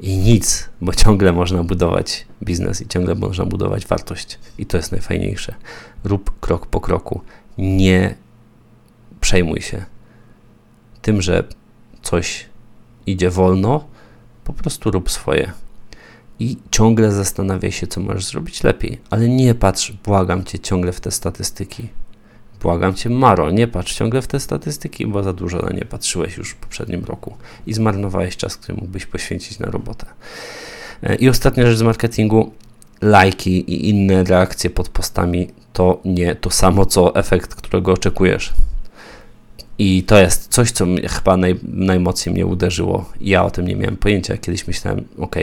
I 0.00 0.16
nic, 0.16 0.68
bo 0.80 0.94
ciągle 0.94 1.32
można 1.32 1.64
budować 1.64 2.26
biznes 2.42 2.80
i 2.80 2.88
ciągle 2.88 3.14
można 3.14 3.44
budować 3.44 3.86
wartość. 3.86 4.38
I 4.58 4.66
to 4.66 4.76
jest 4.76 4.92
najfajniejsze. 4.92 5.54
Rób 6.04 6.40
krok 6.40 6.66
po 6.66 6.80
kroku. 6.80 7.20
Nie 7.58 8.14
przejmuj 9.20 9.60
się 9.60 9.84
tym, 11.02 11.22
że 11.22 11.44
coś 12.02 12.46
idzie 13.06 13.30
wolno, 13.30 13.84
po 14.44 14.52
prostu 14.52 14.90
rób 14.90 15.10
swoje 15.10 15.52
i 16.40 16.56
ciągle 16.70 17.12
zastanawiaj 17.12 17.72
się, 17.72 17.86
co 17.86 18.00
możesz 18.00 18.24
zrobić 18.24 18.64
lepiej. 18.64 19.00
Ale 19.10 19.28
nie 19.28 19.54
patrz, 19.54 19.92
błagam 19.92 20.44
cię, 20.44 20.58
ciągle 20.58 20.92
w 20.92 21.00
te 21.00 21.10
statystyki. 21.10 21.88
Błagam 22.62 22.94
cię, 22.94 23.10
Maro, 23.10 23.50
nie 23.50 23.68
patrz 23.68 23.94
ciągle 23.94 24.22
w 24.22 24.26
te 24.26 24.40
statystyki, 24.40 25.06
bo 25.06 25.22
za 25.22 25.32
dużo 25.32 25.58
na 25.58 25.70
nie 25.70 25.84
patrzyłeś 25.84 26.36
już 26.36 26.50
w 26.50 26.56
poprzednim 26.56 27.04
roku 27.04 27.36
i 27.66 27.74
zmarnowałeś 27.74 28.36
czas, 28.36 28.56
który 28.56 28.78
mógłbyś 28.78 29.06
poświęcić 29.06 29.58
na 29.58 29.66
robotę. 29.66 30.06
E, 31.02 31.14
I 31.14 31.28
ostatnia 31.28 31.66
rzecz 31.66 31.78
z 31.78 31.82
marketingu. 31.82 32.52
Lajki 33.02 33.50
i 33.50 33.88
inne 33.88 34.24
reakcje 34.24 34.70
pod 34.70 34.88
postami 34.88 35.48
to 35.72 36.00
nie 36.04 36.34
to 36.34 36.50
samo, 36.50 36.86
co 36.86 37.14
efekt, 37.14 37.54
którego 37.54 37.92
oczekujesz. 37.92 38.52
I 39.78 40.02
to 40.02 40.18
jest 40.18 40.48
coś, 40.48 40.70
co 40.70 40.86
chyba 41.08 41.36
naj, 41.36 41.60
najmocniej 41.62 42.34
mnie 42.34 42.46
uderzyło. 42.46 43.12
Ja 43.20 43.44
o 43.44 43.50
tym 43.50 43.68
nie 43.68 43.76
miałem 43.76 43.96
pojęcia. 43.96 44.36
Kiedyś 44.36 44.66
myślałem, 44.66 45.04
ok, 45.18 45.36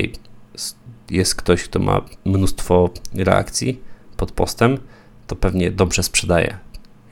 jest 1.09 1.35
ktoś, 1.35 1.63
kto 1.63 1.79
ma 1.79 2.01
mnóstwo 2.25 2.89
reakcji 3.15 3.81
pod 4.17 4.31
postem, 4.31 4.77
to 5.27 5.35
pewnie 5.35 5.71
dobrze 5.71 6.03
sprzedaje. 6.03 6.57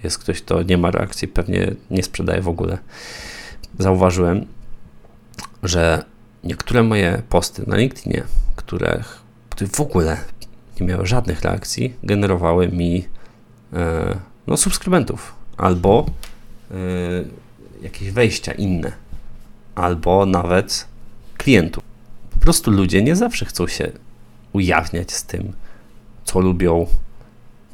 Jest 0.03 0.17
ktoś, 0.17 0.41
kto 0.41 0.63
nie 0.63 0.77
ma 0.77 0.91
reakcji, 0.91 1.27
pewnie 1.27 1.71
nie 1.91 2.03
sprzedaje 2.03 2.41
w 2.41 2.47
ogóle. 2.47 2.77
Zauważyłem, 3.79 4.45
że 5.63 6.05
niektóre 6.43 6.83
moje 6.83 7.21
posty 7.29 7.63
na 7.67 7.77
LinkedInie, 7.77 8.23
które, 8.55 9.03
w 9.73 9.79
ogóle 9.79 10.17
nie 10.79 10.87
miały 10.87 11.05
żadnych 11.05 11.41
reakcji, 11.41 11.93
generowały 12.03 12.67
mi 12.67 13.05
e, 13.73 14.17
no, 14.47 14.57
subskrybentów 14.57 15.33
albo 15.57 16.05
jakieś 17.81 18.11
wejścia 18.11 18.51
inne, 18.51 18.91
albo 19.75 20.25
nawet 20.25 20.87
klientów 21.37 21.83
po 22.41 22.45
prostu 22.45 22.71
ludzie 22.71 23.03
nie 23.03 23.15
zawsze 23.15 23.45
chcą 23.45 23.67
się 23.67 23.91
ujawniać 24.53 25.11
z 25.11 25.23
tym, 25.23 25.53
co 26.25 26.39
lubią, 26.39 26.87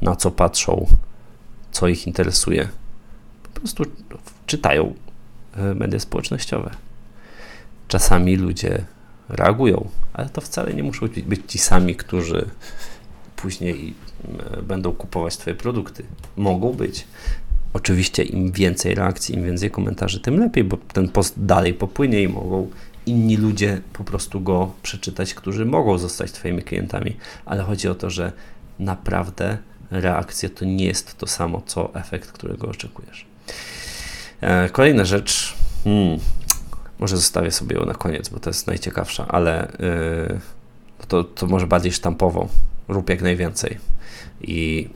na 0.02 0.16
co 0.16 0.30
patrzą, 0.30 0.86
co 1.72 1.88
ich 1.88 2.06
interesuje. 2.06 2.68
Po 3.42 3.60
prostu 3.60 3.84
czytają 4.46 4.94
e, 5.56 5.74
media 5.74 6.00
społecznościowe. 6.00 6.70
Czasami 7.88 8.36
ludzie 8.36 8.84
reagują, 9.28 9.88
ale 10.12 10.28
to 10.28 10.40
wcale 10.40 10.74
nie 10.74 10.82
muszą 10.82 11.08
być 11.26 11.40
ci 11.46 11.58
sami, 11.58 11.96
którzy 11.96 12.50
później 13.36 13.94
e, 14.56 14.62
będą 14.62 14.92
kupować 14.92 15.36
Twoje 15.36 15.56
produkty. 15.56 16.04
Mogą 16.36 16.72
być. 16.72 17.06
Oczywiście 17.72 18.22
im 18.22 18.52
więcej 18.52 18.94
reakcji, 18.94 19.34
im 19.34 19.44
więcej 19.44 19.70
komentarzy, 19.70 20.20
tym 20.20 20.38
lepiej, 20.40 20.64
bo 20.64 20.76
ten 20.76 21.08
post 21.08 21.44
dalej 21.44 21.74
popłynie 21.74 22.22
i 22.22 22.28
mogą 22.28 22.70
inni 23.06 23.36
ludzie 23.36 23.80
po 23.92 24.04
prostu 24.04 24.40
go 24.40 24.72
przeczytać, 24.82 25.34
którzy 25.34 25.64
mogą 25.64 25.98
zostać 25.98 26.32
Twoimi 26.32 26.62
klientami, 26.62 27.16
ale 27.44 27.62
chodzi 27.62 27.88
o 27.88 27.94
to, 27.94 28.10
że 28.10 28.32
naprawdę 28.78 29.58
reakcja 29.90 30.48
to 30.48 30.64
nie 30.64 30.84
jest 30.84 31.18
to 31.18 31.26
samo, 31.26 31.62
co 31.66 31.94
efekt, 31.94 32.32
którego 32.32 32.68
oczekujesz. 32.68 33.26
E, 34.40 34.68
kolejna 34.68 35.04
rzecz, 35.04 35.54
hmm, 35.84 36.18
może 36.98 37.16
zostawię 37.16 37.50
sobie 37.50 37.76
ją 37.76 37.86
na 37.86 37.94
koniec, 37.94 38.28
bo 38.28 38.40
to 38.40 38.50
jest 38.50 38.66
najciekawsza, 38.66 39.28
ale 39.28 39.72
yy, 39.78 40.40
to, 41.08 41.24
to 41.24 41.46
może 41.46 41.66
bardziej 41.66 41.92
sztampowo. 41.92 42.48
Rób 42.88 43.10
jak 43.10 43.22
najwięcej. 43.22 43.78
I 44.40 44.88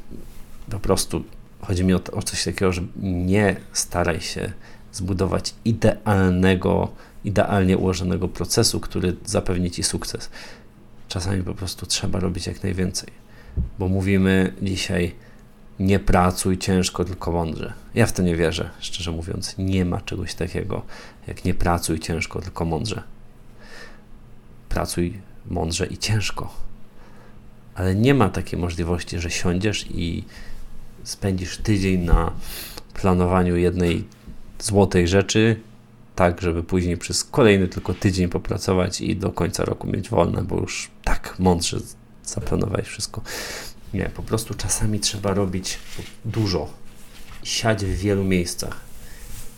po 0.70 0.78
prostu 0.78 1.24
chodzi 1.62 1.84
mi 1.84 1.94
o, 1.94 2.00
o 2.12 2.22
coś 2.22 2.44
takiego, 2.44 2.72
że 2.72 2.82
nie 3.02 3.56
staraj 3.72 4.20
się 4.20 4.52
zbudować 4.92 5.54
idealnego 5.64 6.88
idealnie 7.24 7.78
ułożonego 7.78 8.28
procesu, 8.28 8.80
który 8.80 9.16
zapewni 9.24 9.70
Ci 9.70 9.82
sukces. 9.82 10.30
Czasami 11.08 11.42
po 11.42 11.54
prostu 11.54 11.86
trzeba 11.86 12.20
robić 12.20 12.46
jak 12.46 12.62
najwięcej, 12.62 13.08
bo 13.78 13.88
mówimy 13.88 14.54
dzisiaj 14.62 15.14
nie 15.80 15.98
pracuj 15.98 16.58
ciężko, 16.58 17.04
tylko 17.04 17.32
mądrze. 17.32 17.72
Ja 17.94 18.06
w 18.06 18.12
to 18.12 18.22
nie 18.22 18.36
wierzę, 18.36 18.70
szczerze 18.80 19.10
mówiąc. 19.10 19.54
Nie 19.58 19.84
ma 19.84 20.00
czegoś 20.00 20.34
takiego 20.34 20.82
jak 21.26 21.44
nie 21.44 21.54
pracuj 21.54 21.98
ciężko, 21.98 22.40
tylko 22.40 22.64
mądrze. 22.64 23.02
Pracuj 24.68 25.20
mądrze 25.46 25.86
i 25.86 25.98
ciężko. 25.98 26.54
Ale 27.74 27.94
nie 27.94 28.14
ma 28.14 28.28
takiej 28.28 28.58
możliwości, 28.58 29.18
że 29.18 29.30
siądziesz 29.30 29.86
i 29.90 30.24
spędzisz 31.04 31.58
tydzień 31.58 32.00
na 32.00 32.32
planowaniu 32.94 33.56
jednej 33.56 34.04
złotej 34.58 35.08
rzeczy, 35.08 35.60
tak, 36.16 36.40
żeby 36.40 36.62
później 36.62 36.96
przez 36.96 37.24
kolejny 37.24 37.68
tylko 37.68 37.94
tydzień 37.94 38.28
popracować 38.28 39.00
i 39.00 39.16
do 39.16 39.32
końca 39.32 39.64
roku 39.64 39.86
mieć 39.86 40.08
wolne, 40.08 40.42
bo 40.42 40.60
już 40.60 40.90
tak 41.04 41.36
mądrze 41.38 41.78
zaplanowałeś 42.24 42.86
wszystko. 42.86 43.22
Nie, 43.94 44.04
po 44.04 44.22
prostu 44.22 44.54
czasami 44.54 45.00
trzeba 45.00 45.34
robić 45.34 45.78
dużo, 46.24 46.70
siać 47.42 47.84
w 47.84 47.96
wielu 47.96 48.24
miejscach. 48.24 48.80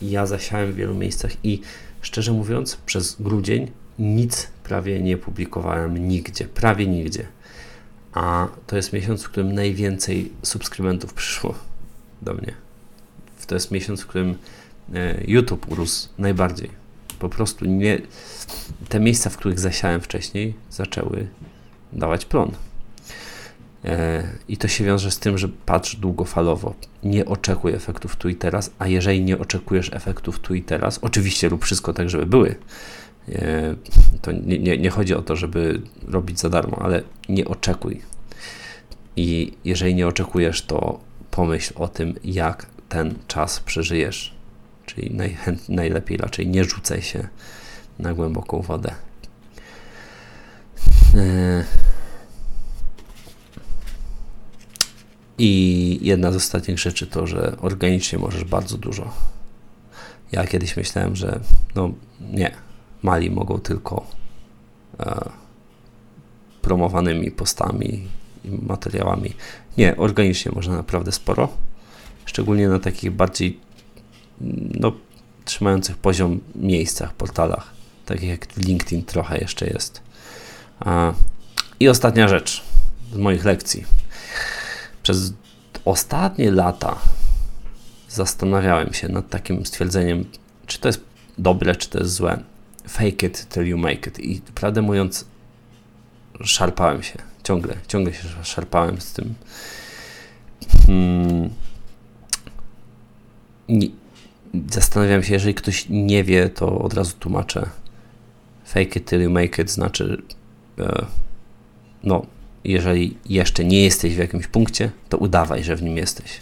Ja 0.03 0.27
zasiałem 0.27 0.73
w 0.73 0.75
wielu 0.75 0.95
miejscach 0.95 1.33
i 1.45 1.61
szczerze 2.01 2.33
mówiąc, 2.33 2.77
przez 2.87 3.17
grudzień 3.23 3.71
nic 3.99 4.49
prawie 4.65 5.03
nie 5.03 5.17
publikowałem 5.17 6.09
nigdzie, 6.09 6.45
prawie 6.45 6.87
nigdzie. 6.87 7.27
A 8.15 8.49
to 8.67 8.77
jest 8.77 8.93
miesiąc, 8.93 9.23
w 9.23 9.29
którym 9.29 9.53
najwięcej 9.53 10.33
subskrybentów 10.43 11.15
przyszło 11.15 11.55
do 12.23 12.35
mnie. 12.35 12.55
To 13.47 13.55
jest 13.55 13.71
miesiąc, 13.71 14.01
w 14.01 14.07
którym 14.07 14.39
E, 14.93 15.25
YouTube 15.27 15.73
urósł 15.73 16.09
najbardziej. 16.19 16.71
Po 17.19 17.29
prostu 17.29 17.65
nie, 17.65 17.99
te 18.89 19.01
miejsca, 19.01 19.31
w 19.31 19.37
których 19.37 19.61
zasiałem 19.61 20.01
wcześniej, 20.01 20.55
zaczęły 20.71 21.27
dawać 21.93 22.25
plon. 22.25 22.51
E, 23.85 24.29
I 24.49 24.57
to 24.57 24.69
się 24.69 24.85
wiąże 24.85 25.11
z 25.11 25.19
tym, 25.19 25.39
że 25.39 25.49
patrz 25.49 25.97
długofalowo. 25.97 26.75
Nie 27.03 27.25
oczekuj 27.25 27.73
efektów 27.73 28.17
tu 28.17 28.29
i 28.29 28.35
teraz, 28.35 28.71
a 28.79 28.87
jeżeli 28.87 29.21
nie 29.21 29.39
oczekujesz 29.39 29.93
efektów 29.93 30.39
tu 30.39 30.55
i 30.55 30.63
teraz, 30.63 30.99
oczywiście 31.03 31.49
rób 31.49 31.65
wszystko 31.65 31.93
tak, 31.93 32.11
żeby 32.11 32.27
były. 32.27 32.55
E, 33.29 33.75
to 34.23 34.33
nie, 34.33 34.59
nie, 34.59 34.79
nie 34.79 34.91
chodzi 34.91 35.15
o 35.15 35.23
to, 35.23 35.37
żeby 35.37 35.81
robić 36.09 36.41
za 36.41 36.51
darmo, 36.51 36.79
ale 36.83 37.03
nie 37.29 37.45
oczekuj. 37.45 38.03
I 39.17 39.53
jeżeli 39.65 39.95
nie 39.95 40.07
oczekujesz, 40.07 40.63
to 40.63 41.01
pomyśl 41.31 41.73
o 41.77 41.89
tym, 41.89 42.15
jak 42.25 42.67
ten 42.89 43.15
czas 43.29 43.61
przeżyjesz 43.61 44.35
czyli 44.87 45.17
najlepiej 45.69 46.17
raczej 46.17 46.49
nie 46.49 46.65
rzucaj 46.65 47.03
się 47.03 47.29
na 47.99 48.15
głęboką 48.15 48.63
wodę. 48.63 48.95
E, 51.15 51.65
I 55.39 55.99
jedna 56.03 56.33
z 56.33 56.37
ostatnich 56.37 56.79
rzeczy 56.79 57.07
to, 57.07 57.27
że 57.27 57.57
organicznie 57.61 58.19
możesz 58.19 58.45
bardzo 58.45 58.79
dużo. 58.79 59.13
Ja 60.33 60.47
kiedyś 60.47 60.77
myślałem, 60.77 61.17
że 61.17 61.41
no 61.75 61.93
nie, 62.21 62.53
mali 63.05 63.31
mogą 63.31 63.59
tylko 63.59 64.07
e, 65.01 65.31
promowanymi 66.63 67.31
postami 67.31 68.09
i 68.45 68.51
materiałami. 68.51 69.35
Nie, 69.79 69.97
organicznie 69.97 70.53
można 70.55 70.77
naprawdę 70.77 71.13
sporo. 71.13 71.49
Szczególnie 72.25 72.69
na 72.69 72.79
takich 72.79 73.11
bardziej 73.11 73.61
no, 74.81 74.93
trzymających 75.45 75.97
poziom 75.97 76.41
miejscach, 76.55 77.15
portalach. 77.15 77.71
Takich 78.07 78.29
jak 78.29 78.57
LinkedIn 78.57 79.05
trochę 79.05 79.39
jeszcze 79.39 79.67
jest. 79.67 80.03
I 81.81 81.89
ostatnia 81.89 82.29
rzecz 82.29 82.63
z 83.13 83.17
moich 83.17 83.45
lekcji. 83.45 83.85
Przez 85.03 85.33
ostatnie 85.85 86.51
lata 86.51 86.99
zastanawiałem 88.09 88.93
się 88.93 89.09
nad 89.09 89.29
takim 89.29 89.67
stwierdzeniem, 89.67 90.25
czy 90.67 90.79
to 90.79 90.89
jest 90.89 91.01
dobre, 91.39 91.77
czy 91.77 91.91
to 91.91 91.99
jest 91.99 92.15
złe. 92.15 92.54
Fake 92.89 93.27
it 93.27 93.49
till 93.49 93.67
you 93.67 93.79
make 93.79 94.07
it. 94.07 94.19
I 94.19 94.41
prawdę 94.55 94.83
mówiąc, 94.83 95.25
szarpałem 96.45 97.03
się. 97.03 97.19
Ciągle, 97.43 97.77
ciągle 97.89 98.15
się 98.15 98.29
szarpałem 98.43 99.01
z 99.01 99.13
tym. 99.13 99.35
Hmm. 100.87 101.51
Zastanawiam 104.71 105.23
się, 105.23 105.33
jeżeli 105.33 105.55
ktoś 105.55 105.87
nie 105.91 106.25
wie, 106.25 106.49
to 106.49 106.79
od 106.79 106.95
razu 106.95 107.17
tłumaczę. 107.19 107.71
Fake 108.65 108.99
it 108.99 109.11
till 109.11 109.21
you 109.21 109.31
make 109.31 109.59
it 109.59 109.71
znaczy, 109.71 110.23
e, 110.79 111.07
no, 112.05 112.27
jeżeli 112.65 113.17
jeszcze 113.29 113.65
nie 113.65 113.85
jesteś 113.85 114.15
w 114.15 114.19
jakimś 114.19 114.47
punkcie, 114.47 114.91
to 115.09 115.19
udawaj, 115.19 115.65
że 115.65 115.77
w 115.77 115.83
nim 115.83 115.97
jesteś. 115.97 116.41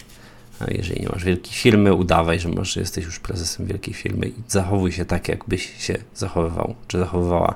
Jeżeli 0.71 1.01
nie 1.01 1.09
masz 1.09 1.23
wielkiej 1.23 1.53
firmy, 1.53 1.93
udawaj, 1.93 2.39
że 2.39 2.49
masz, 2.49 2.75
jesteś 2.75 3.05
już 3.05 3.19
prezesem 3.19 3.65
wielkiej 3.65 3.93
firmy 3.93 4.27
i 4.27 4.33
zachowuj 4.47 4.91
się 4.91 5.05
tak, 5.05 5.27
jakbyś 5.27 5.83
się 5.83 5.97
zachowywał, 6.15 6.75
czy 6.87 6.99
zachowywała, 6.99 7.55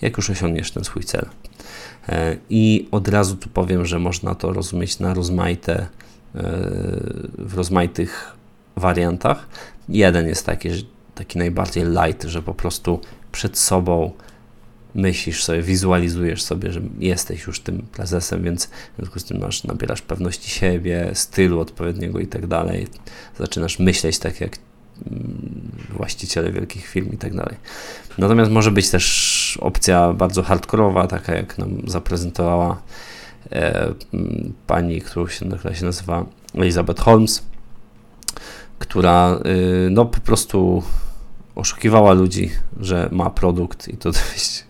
jak 0.00 0.16
już 0.16 0.30
osiągniesz 0.30 0.70
ten 0.70 0.84
swój 0.84 1.02
cel. 1.02 1.26
E, 2.08 2.36
I 2.50 2.88
od 2.90 3.08
razu 3.08 3.36
tu 3.36 3.48
powiem, 3.48 3.86
że 3.86 3.98
można 3.98 4.34
to 4.34 4.52
rozumieć 4.52 4.98
na 4.98 5.14
rozmaite, 5.14 5.74
e, 5.74 5.88
w 7.38 7.54
rozmaitych 7.54 8.36
wariantach. 8.76 9.48
Jeden 9.88 10.28
jest 10.28 10.46
taki, 10.46 10.68
taki 11.14 11.38
najbardziej 11.38 11.84
light, 11.84 12.22
że 12.22 12.42
po 12.42 12.54
prostu 12.54 13.00
przed 13.32 13.58
sobą 13.58 14.12
myślisz 14.96 15.44
sobie, 15.44 15.62
wizualizujesz 15.62 16.42
sobie, 16.42 16.72
że 16.72 16.80
jesteś 16.98 17.46
już 17.46 17.60
tym 17.60 17.86
prezesem, 17.92 18.42
więc 18.42 18.66
w 18.66 18.96
związku 18.96 19.18
z 19.18 19.24
tym 19.24 19.40
masz, 19.40 19.64
nabierasz 19.64 20.02
pewności 20.02 20.50
siebie, 20.50 21.10
stylu 21.14 21.60
odpowiedniego 21.60 22.18
i 22.18 22.26
tak 22.26 22.46
dalej. 22.46 22.86
Zaczynasz 23.38 23.78
myśleć 23.78 24.18
tak 24.18 24.40
jak 24.40 24.58
mm, 25.06 25.70
właściciele 25.90 26.52
wielkich 26.52 26.86
firm 26.86 27.12
i 27.12 27.16
tak 27.16 27.34
dalej. 27.34 27.56
Natomiast 28.18 28.50
może 28.50 28.70
być 28.70 28.90
też 28.90 29.58
opcja 29.60 30.12
bardzo 30.12 30.42
hardkorowa, 30.42 31.06
taka 31.06 31.34
jak 31.34 31.58
nam 31.58 31.82
zaprezentowała 31.86 32.82
e, 33.52 33.94
pani, 34.66 35.00
którą 35.00 35.28
się, 35.28 35.46
nazywa 35.82 36.26
Elizabeth 36.54 37.02
Holmes, 37.02 37.42
która 38.78 39.38
y, 39.86 39.90
no 39.90 40.04
po 40.04 40.20
prostu 40.20 40.82
oszukiwała 41.56 42.12
ludzi, 42.12 42.50
że 42.80 43.08
ma 43.12 43.30
produkt 43.30 43.88
i 43.88 43.96
to 43.96 44.10
dość, 44.20 44.64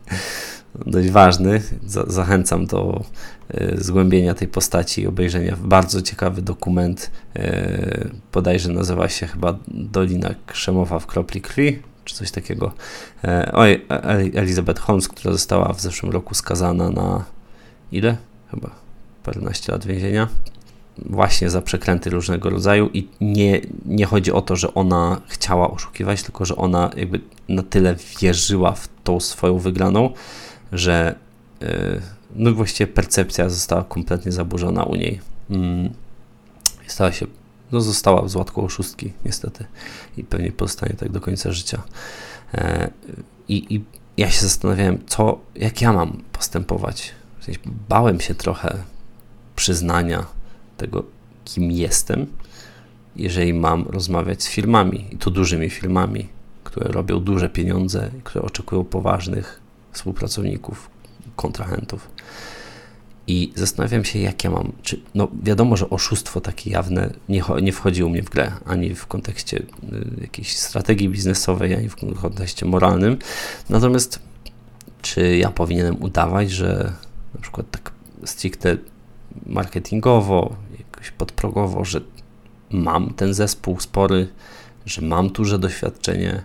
dość 0.87 1.11
ważny. 1.11 1.63
Zachęcam 2.07 2.67
do 2.67 3.05
e, 3.49 3.77
zgłębienia 3.81 4.35
tej 4.35 4.49
postaci 4.49 5.03
i 5.03 5.07
obejrzenia. 5.07 5.57
Bardzo 5.61 6.03
ciekawy 6.03 6.43
dokument, 6.43 7.11
e, 7.37 8.09
bodajże 8.33 8.73
nazywa 8.73 9.09
się 9.09 9.27
chyba 9.27 9.59
Dolina 9.69 10.35
Krzemowa 10.47 10.99
w 10.99 11.07
kropli 11.07 11.41
krwi, 11.41 11.83
czy 12.05 12.15
coś 12.15 12.31
takiego. 12.31 12.73
E, 13.25 13.53
oj, 13.53 13.87
Elizabeth 14.35 14.81
Holmes, 14.81 15.09
która 15.09 15.33
została 15.33 15.73
w 15.73 15.81
zeszłym 15.81 16.13
roku 16.13 16.35
skazana 16.35 16.91
na 16.91 17.25
ile? 17.93 18.17
Chyba 18.51 18.71
paręnaście 19.23 19.73
lat 19.73 19.87
więzienia 19.87 20.29
właśnie 20.99 21.51
za 21.51 21.63
przekręty 21.63 22.11
różnego 22.11 22.51
rodzaju 22.51 22.91
i 22.93 23.09
nie, 23.21 23.61
nie 23.85 24.07
chodzi 24.07 24.33
o 24.33 24.43
to, 24.43 24.57
że 24.57 24.75
ona 24.75 25.21
chciała 25.29 25.71
oszukiwać, 25.71 26.23
tylko 26.23 26.45
że 26.45 26.57
ona 26.57 26.91
jakby 26.97 27.21
na 27.49 27.63
tyle 27.63 27.97
wierzyła 28.21 28.73
w 28.73 28.89
tą 29.05 29.21
swoją 29.21 29.59
wygraną, 29.59 30.11
że 30.73 31.15
yy, 31.61 32.03
no 32.37 32.53
właściwie 32.53 32.87
percepcja 32.93 33.49
została 33.49 33.85
kompletnie 33.85 34.33
zaburzona 34.33 34.85
u 34.85 34.95
niej. 34.95 35.21
Mm. 35.51 35.91
Stała 36.87 37.13
się, 37.13 37.27
no 37.73 37.81
została 37.81 38.29
złatką 38.29 38.63
oszustki 38.63 39.13
niestety 39.25 39.65
i 40.17 40.25
pewnie 40.25 40.53
pozostanie 40.53 40.95
tak 40.95 41.09
do 41.09 41.21
końca 41.21 41.53
życia. 41.53 41.83
I, 43.49 43.75
I 43.75 43.85
ja 44.17 44.31
się 44.31 44.43
zastanawiałem, 44.43 44.99
co, 45.07 45.39
jak 45.55 45.81
ja 45.81 45.93
mam 45.93 46.23
postępować. 46.33 47.13
W 47.39 47.45
sensie 47.45 47.61
bałem 47.89 48.21
się 48.21 48.35
trochę 48.35 48.83
przyznania 49.57 50.27
tego, 50.77 51.05
kim 51.45 51.71
jestem, 51.71 52.27
jeżeli 53.17 53.55
mam 53.55 53.85
rozmawiać 53.89 54.43
z 54.43 54.49
firmami, 54.49 55.05
i 55.11 55.17
to 55.17 55.31
dużymi 55.31 55.71
firmami, 55.71 56.29
które 56.65 56.93
robią 56.93 57.21
duże 57.21 57.49
pieniądze, 57.49 58.11
które 58.25 58.45
oczekują 58.45 58.85
poważnych 58.85 59.61
współpracowników, 59.93 60.91
kontrahentów. 61.37 62.09
I 63.27 63.53
zastanawiam 63.55 64.05
się, 64.05 64.19
jak 64.19 64.45
ja 64.45 64.51
mam. 64.51 64.73
Czy, 64.83 65.01
no 65.15 65.29
wiadomo, 65.43 65.77
że 65.77 65.91
oszustwo 65.91 66.41
takie 66.41 66.71
jawne 66.71 67.11
nie, 67.29 67.43
nie 67.63 67.73
wchodzi 67.73 68.05
u 68.05 68.09
mnie 68.09 68.23
w 68.23 68.31
grę, 68.31 68.53
ani 68.65 68.95
w 68.95 69.07
kontekście 69.07 69.59
y, 69.59 69.65
jakiejś 70.21 70.57
strategii 70.57 71.09
biznesowej, 71.09 71.75
ani 71.75 71.89
w 71.89 71.97
kontekście 71.97 72.67
moralnym. 72.67 73.19
Natomiast, 73.69 74.21
czy 75.03 75.37
ja 75.37 75.51
powinienem 75.51 76.03
udawać, 76.03 76.51
że 76.51 76.93
na 77.35 77.41
przykład 77.41 77.71
tak 77.71 77.93
stricte 78.25 78.77
marketingowo, 79.47 80.57
jakoś 80.97 81.11
podprogowo, 81.11 81.85
że 81.85 82.01
mam 82.71 83.15
ten 83.15 83.35
zespół 83.35 83.81
spory, 83.81 84.29
że 84.87 85.03
mam 85.03 85.29
duże 85.29 85.59
doświadczenie, 85.59 86.43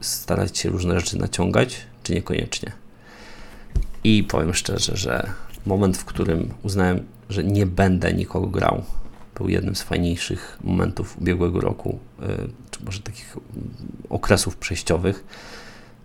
starać 0.00 0.58
się 0.58 0.68
różne 0.68 1.00
rzeczy 1.00 1.18
naciągać, 1.18 1.76
czy 2.02 2.14
niekoniecznie. 2.14 2.72
I 4.04 4.24
powiem 4.24 4.54
szczerze, 4.54 4.96
że 4.96 5.30
moment, 5.66 5.96
w 5.96 6.04
którym 6.04 6.54
uznałem, 6.62 7.06
że 7.28 7.44
nie 7.44 7.66
będę 7.66 8.14
nikogo 8.14 8.46
grał, 8.46 8.82
był 9.34 9.48
jednym 9.48 9.76
z 9.76 9.82
fajniejszych 9.82 10.58
momentów 10.64 11.18
ubiegłego 11.18 11.60
roku, 11.60 11.98
e, 12.22 12.36
czy 12.70 12.84
może 12.84 13.00
takich 13.00 13.36
okresów 14.08 14.56
przejściowych 14.56 15.24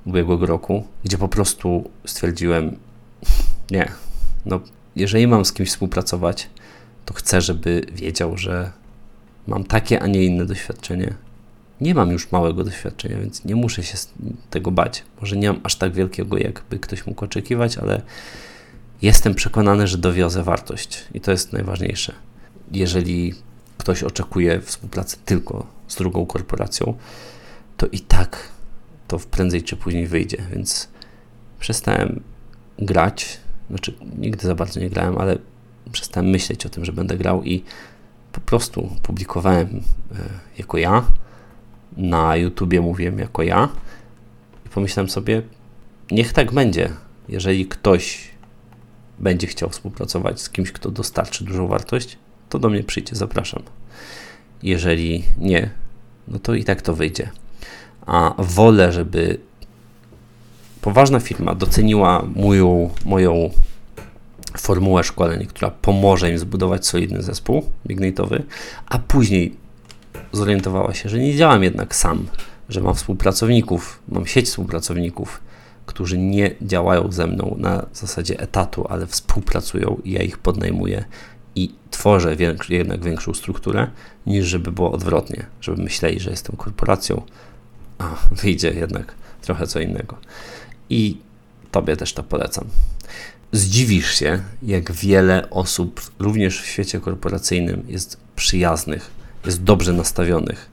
ubiegłego 0.06 0.46
roku, 0.46 0.88
gdzie 1.04 1.18
po 1.18 1.28
prostu 1.28 1.90
stwierdziłem, 2.06 2.78
nie, 3.72 3.92
no 4.46 4.60
jeżeli 4.96 5.28
mam 5.28 5.46
z 5.46 5.54
kimś 5.54 5.70
współpracować, 5.70 6.50
to 7.06 7.14
chcę, 7.14 7.42
żeby 7.42 7.86
wiedział, 7.92 8.38
że 8.38 8.72
mam 9.48 9.64
takie, 9.64 10.04
a 10.04 10.08
nie 10.08 10.24
inne 10.24 10.46
doświadczenie. 10.46 11.14
Nie 11.82 11.96
mam 11.96 12.12
już 12.12 12.32
małego 12.32 12.64
doświadczenia, 12.64 13.20
więc 13.20 13.46
nie 13.46 13.56
muszę 13.56 13.84
się 13.84 13.98
tego 14.50 14.72
bać. 14.72 15.04
Może 15.22 15.38
nie 15.38 15.52
mam 15.52 15.62
aż 15.64 15.76
tak 15.76 15.94
wielkiego, 15.94 16.38
jakby 16.38 16.80
ktoś 16.80 17.06
mógł 17.08 17.26
oczekiwać, 17.26 17.78
ale 17.78 18.02
jestem 19.02 19.36
przekonany, 19.36 19.88
że 19.88 19.98
dowiozę 19.98 20.44
wartość 20.44 21.06
i 21.14 21.22
to 21.22 21.32
jest 21.32 21.54
najważniejsze. 21.54 22.14
Jeżeli 22.72 23.34
ktoś 23.78 24.04
oczekuje 24.04 24.62
współpracy 24.62 25.18
tylko 25.26 25.68
z 25.88 25.96
drugą 25.96 26.26
korporacją, 26.26 26.94
to 27.78 27.88
i 27.88 28.00
tak 28.00 28.50
to 29.08 29.20
prędzej 29.20 29.64
czy 29.64 29.76
później 29.76 30.08
wyjdzie, 30.08 30.38
więc 30.52 30.88
przestałem 31.60 32.22
grać 32.80 33.40
znaczy, 33.70 33.94
nigdy 34.18 34.48
za 34.48 34.56
bardzo 34.56 34.80
nie 34.80 34.90
grałem, 34.90 35.18
ale 35.18 35.38
przestałem 35.96 36.30
myśleć 36.30 36.66
o 36.66 36.70
tym, 36.70 36.86
że 36.86 36.94
będę 36.94 37.18
grał 37.18 37.44
i 37.44 37.64
po 38.32 38.42
prostu 38.42 38.96
publikowałem 39.04 39.68
e, 39.68 40.16
jako 40.58 40.78
ja. 40.78 41.06
Na 41.98 42.36
YouTubie 42.36 42.82
mówiłem 42.82 43.20
jako 43.20 43.44
ja 43.44 43.70
i 44.66 44.70
pomyślałem 44.70 45.10
sobie, 45.10 45.42
niech 46.12 46.34
tak 46.34 46.54
będzie. 46.54 46.90
Jeżeli 47.30 47.66
ktoś 47.66 48.32
będzie 49.20 49.48
chciał 49.48 49.70
współpracować 49.70 50.42
z 50.42 50.50
kimś, 50.50 50.72
kto 50.72 50.92
dostarczy 50.92 51.44
dużą 51.44 51.68
wartość, 51.68 52.18
to 52.50 52.60
do 52.60 52.70
mnie 52.70 52.84
przyjdzie, 52.84 53.16
zapraszam. 53.16 53.64
Jeżeli 54.64 55.24
nie, 55.38 55.70
no 56.28 56.40
to 56.40 56.54
i 56.54 56.64
tak 56.64 56.82
to 56.82 56.96
wyjdzie. 56.96 57.30
A 58.06 58.34
wolę, 58.38 58.92
żeby 58.92 59.38
poważna 60.82 61.20
firma 61.20 61.56
doceniła 61.56 62.26
moją, 62.36 62.90
moją 63.06 63.50
formułę 64.60 65.04
szkoleń, 65.04 65.46
która 65.46 65.72
pomoże 65.72 66.32
im 66.32 66.40
zbudować 66.40 66.88
solidny 66.88 67.22
zespół 67.22 67.64
Ignite'owy, 67.90 68.42
a 68.86 69.00
później 69.00 69.56
zorientowała 70.32 70.94
się, 70.94 71.10
że 71.10 71.20
nie 71.20 71.36
działam 71.36 71.64
jednak 71.64 71.96
sam, 71.96 72.28
że 72.70 72.82
mam 72.82 72.96
współpracowników, 72.96 74.00
mam 74.10 74.26
sieć 74.26 74.46
współpracowników, 74.46 75.42
którzy 75.86 76.18
nie 76.18 76.52
działają 76.62 77.12
ze 77.12 77.28
mną 77.28 77.56
na 77.60 77.86
zasadzie 77.94 78.40
etatu, 78.40 78.86
ale 78.90 79.08
współpracują 79.08 80.02
i 80.04 80.12
ja 80.12 80.22
ich 80.22 80.38
podnajmuję 80.38 81.06
i 81.56 81.74
tworzę 81.92 82.36
większy, 82.36 82.74
jednak 82.74 83.04
większą 83.04 83.34
strukturę, 83.34 83.88
niż 84.26 84.46
żeby 84.46 84.72
było 84.72 84.92
odwrotnie, 84.92 85.46
żeby 85.62 85.84
myśleli, 85.84 86.20
że 86.20 86.30
jestem 86.30 86.56
korporacją, 86.56 87.22
a 87.98 88.16
wyjdzie 88.32 88.74
jednak 88.74 89.14
trochę 89.42 89.68
co 89.68 89.80
innego. 89.80 90.18
I 90.90 91.18
Tobie 91.76 91.98
też 91.98 92.14
to 92.14 92.24
polecam. 92.24 92.68
Zdziwisz 93.56 94.16
się, 94.20 94.40
jak 94.64 94.92
wiele 94.92 95.50
osób, 95.50 96.12
również 96.20 96.62
w 96.62 96.66
świecie 96.66 97.00
korporacyjnym, 97.00 97.84
jest 97.88 98.18
przyjaznych, 98.36 99.12
jest 99.46 99.64
dobrze 99.64 99.94
nastawionych. 99.94 100.70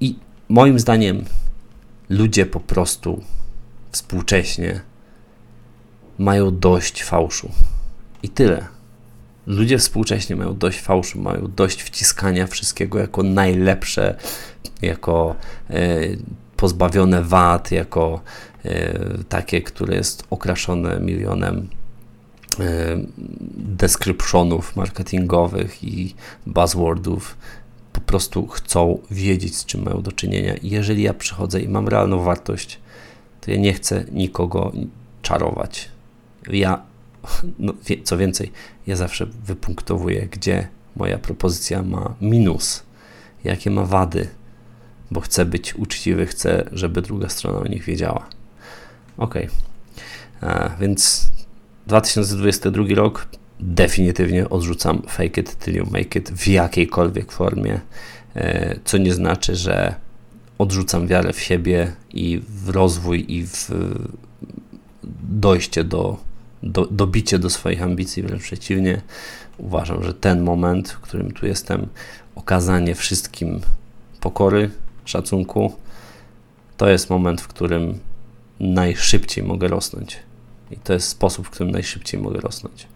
I 0.00 0.18
moim 0.48 0.78
zdaniem 0.78 1.24
ludzie 2.08 2.46
po 2.46 2.60
prostu 2.60 3.22
współcześnie 3.90 4.80
mają 6.18 6.58
dość 6.58 7.02
fałszu. 7.04 7.50
I 8.22 8.28
tyle. 8.28 8.66
Ludzie 9.46 9.78
współcześnie 9.78 10.36
mają 10.36 10.56
dość 10.56 10.80
fałszu, 10.80 11.20
mają 11.20 11.50
dość 11.56 11.82
wciskania 11.82 12.46
wszystkiego 12.46 12.98
jako 12.98 13.22
najlepsze, 13.22 14.16
jako 14.82 15.36
e, 15.70 16.00
pozbawione 16.56 17.22
wad, 17.22 17.70
jako 17.70 18.20
takie, 19.28 19.62
które 19.62 19.94
jest 19.94 20.24
okraszone 20.30 21.00
milionem 21.00 21.68
e, 22.60 22.64
descriptionów 23.56 24.76
marketingowych 24.76 25.84
i 25.84 26.14
buzzwordów. 26.46 27.36
Po 27.92 28.00
prostu 28.00 28.46
chcą 28.46 28.98
wiedzieć, 29.10 29.56
z 29.56 29.64
czym 29.64 29.82
mają 29.82 30.02
do 30.02 30.12
czynienia. 30.12 30.54
I 30.56 30.70
jeżeli 30.70 31.02
ja 31.02 31.14
przychodzę 31.14 31.60
i 31.60 31.68
mam 31.68 31.88
realną 31.88 32.22
wartość, 32.22 32.80
to 33.40 33.50
ja 33.50 33.56
nie 33.56 33.72
chcę 33.72 34.04
nikogo 34.12 34.72
czarować. 35.22 35.88
Ja, 36.50 36.82
no, 37.58 37.72
co 38.04 38.16
więcej, 38.16 38.52
ja 38.86 38.96
zawsze 38.96 39.26
wypunktowuję, 39.26 40.28
gdzie 40.30 40.68
moja 40.96 41.18
propozycja 41.18 41.82
ma 41.82 42.14
minus, 42.20 42.82
jakie 43.44 43.70
ma 43.70 43.84
wady, 43.84 44.28
bo 45.10 45.20
chcę 45.20 45.44
być 45.44 45.74
uczciwy, 45.74 46.26
chcę, 46.26 46.68
żeby 46.72 47.02
druga 47.02 47.28
strona 47.28 47.58
o 47.58 47.66
nich 47.66 47.84
wiedziała. 47.84 48.41
Ok, 49.18 49.34
A, 50.40 50.70
więc 50.80 51.30
2022 51.86 52.84
rok 52.94 53.28
definitywnie 53.60 54.48
odrzucam 54.48 55.02
fake 55.08 55.40
it 55.40 55.58
till 55.58 55.74
you 55.74 55.86
make 55.90 56.16
it 56.16 56.30
w 56.30 56.48
jakiejkolwiek 56.48 57.32
formie, 57.32 57.80
e, 58.34 58.76
co 58.84 58.98
nie 58.98 59.14
znaczy, 59.14 59.56
że 59.56 59.94
odrzucam 60.58 61.06
wiarę 61.06 61.32
w 61.32 61.40
siebie 61.40 61.92
i 62.12 62.42
w 62.48 62.68
rozwój 62.68 63.24
i 63.28 63.46
w 63.46 63.70
dojście 65.22 65.84
do, 65.84 66.16
do 66.62 66.86
dobicie 66.86 67.38
do 67.38 67.50
swoich 67.50 67.82
ambicji, 67.82 68.22
wręcz 68.22 68.42
przeciwnie. 68.42 69.02
Uważam, 69.58 70.04
że 70.04 70.14
ten 70.14 70.42
moment, 70.42 70.90
w 70.90 71.00
którym 71.00 71.30
tu 71.30 71.46
jestem, 71.46 71.86
okazanie 72.34 72.94
wszystkim 72.94 73.60
pokory, 74.20 74.70
szacunku, 75.04 75.72
to 76.76 76.88
jest 76.88 77.10
moment, 77.10 77.40
w 77.40 77.48
którym 77.48 77.98
najszybciej 78.62 79.44
mogę 79.44 79.68
rosnąć. 79.68 80.18
I 80.70 80.76
to 80.76 80.92
jest 80.92 81.08
sposób, 81.08 81.46
w 81.46 81.50
którym 81.50 81.72
najszybciej 81.72 82.20
mogę 82.20 82.40
rosnąć. 82.40 82.86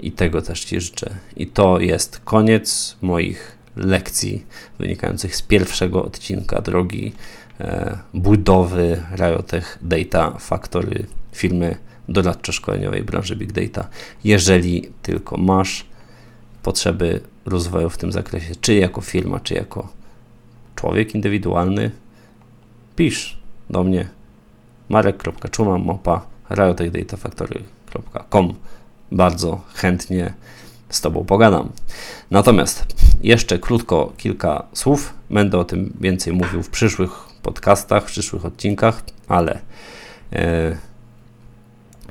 I 0.00 0.12
tego 0.12 0.42
też 0.42 0.64
Ci 0.64 0.80
życzę. 0.80 1.10
I 1.36 1.46
to 1.46 1.80
jest 1.80 2.20
koniec 2.24 2.96
moich 3.02 3.58
lekcji 3.76 4.46
wynikających 4.78 5.36
z 5.36 5.42
pierwszego 5.42 6.04
odcinka 6.04 6.60
drogi 6.60 7.12
e, 7.60 7.98
budowy 8.14 9.02
Riotech 9.16 9.78
Data 9.82 10.38
Factory 10.38 11.06
firmy 11.32 11.76
doradczo-szkoleniowej 12.08 13.02
branży 13.02 13.36
Big 13.36 13.52
Data. 13.52 13.88
Jeżeli 14.24 14.88
tylko 15.02 15.36
masz 15.36 15.86
potrzeby 16.62 17.20
rozwoju 17.46 17.90
w 17.90 17.98
tym 17.98 18.12
zakresie, 18.12 18.54
czy 18.60 18.74
jako 18.74 19.00
firma, 19.00 19.40
czy 19.40 19.54
jako 19.54 19.88
człowiek 20.76 21.14
indywidualny, 21.14 21.90
pisz 22.96 23.38
do 23.70 23.84
mnie 23.84 24.08
riotechdatafactory.com 26.50 28.54
Bardzo 29.12 29.60
chętnie 29.74 30.32
z 30.88 31.00
Tobą 31.00 31.24
pogadam. 31.24 31.68
Natomiast 32.30 32.86
jeszcze 33.22 33.58
krótko 33.58 34.12
kilka 34.16 34.66
słów. 34.72 35.14
Będę 35.30 35.58
o 35.58 35.64
tym 35.64 35.92
więcej 36.00 36.32
mówił 36.32 36.62
w 36.62 36.70
przyszłych 36.70 37.10
podcastach, 37.42 38.02
w 38.02 38.06
przyszłych 38.06 38.44
odcinkach, 38.44 39.02
ale 39.28 39.58
e, 40.32 40.76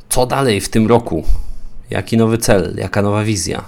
co 0.10 0.26
dalej 0.26 0.62
w 0.62 0.70
tym 0.70 0.88
roku? 0.88 1.24
Jaki 1.90 2.18
nowy 2.18 2.38
cel? 2.38 2.76
Jaka 2.78 3.02
nowa 3.02 3.24
wizja? 3.24 3.64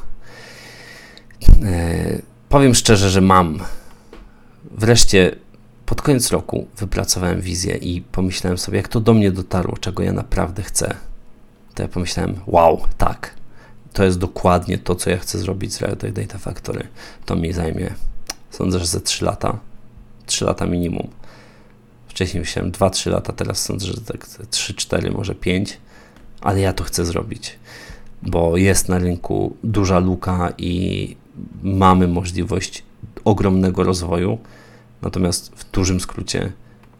E, 1.64 2.22
powiem 2.49 2.76
szczerze, 2.76 3.09
że 3.09 3.22
mam. 3.22 3.59
Wreszcie 4.72 5.36
pod 5.86 6.01
koniec 6.01 6.31
roku 6.31 6.67
wypracowałem 6.77 7.41
wizję 7.41 7.75
i 7.75 8.01
pomyślałem 8.01 8.57
sobie, 8.57 8.77
jak 8.77 8.88
to 8.88 8.99
do 8.99 9.13
mnie 9.13 9.31
dotarło, 9.31 9.77
czego 9.77 10.03
ja 10.03 10.13
naprawdę 10.13 10.63
chcę. 10.63 10.95
To 11.75 11.84
ja 11.84 11.89
pomyślałem, 11.89 12.36
wow, 12.47 12.81
tak, 12.97 13.36
to 13.93 14.03
jest 14.03 14.19
dokładnie 14.19 14.77
to, 14.77 14.95
co 14.95 15.09
ja 15.09 15.17
chcę 15.17 15.39
zrobić 15.39 15.73
z 15.73 15.81
Riot 15.81 16.11
Data 16.11 16.38
Factory. 16.38 16.88
To 17.25 17.36
mi 17.36 17.53
zajmie, 17.53 17.93
sądzę, 18.51 18.79
że 18.79 18.86
ze 18.86 19.01
3 19.01 19.25
lata. 19.25 19.59
3 20.25 20.45
lata 20.45 20.65
minimum. 20.65 21.07
Wcześniej 22.07 22.41
myślałem 22.41 22.71
2-3 22.71 23.11
lata, 23.11 23.34
teraz 23.34 23.61
sądzę, 23.61 23.86
że 23.86 24.01
tak 24.01 24.25
3-4, 24.27 25.13
może 25.13 25.36
5, 25.36 25.77
ale 26.41 26.59
ja 26.59 26.73
to 26.73 26.84
chcę 26.84 27.05
zrobić, 27.05 27.59
bo 28.21 28.57
jest 28.57 28.89
na 28.89 28.97
rynku 28.97 29.55
duża 29.63 29.99
luka 29.99 30.53
i 30.57 31.15
mamy 31.63 32.07
możliwość 32.07 32.84
ogromnego 33.25 33.84
rozwoju. 33.84 34.38
Natomiast 35.04 35.51
w 35.56 35.72
dużym 35.72 35.99
skrócie 35.99 36.51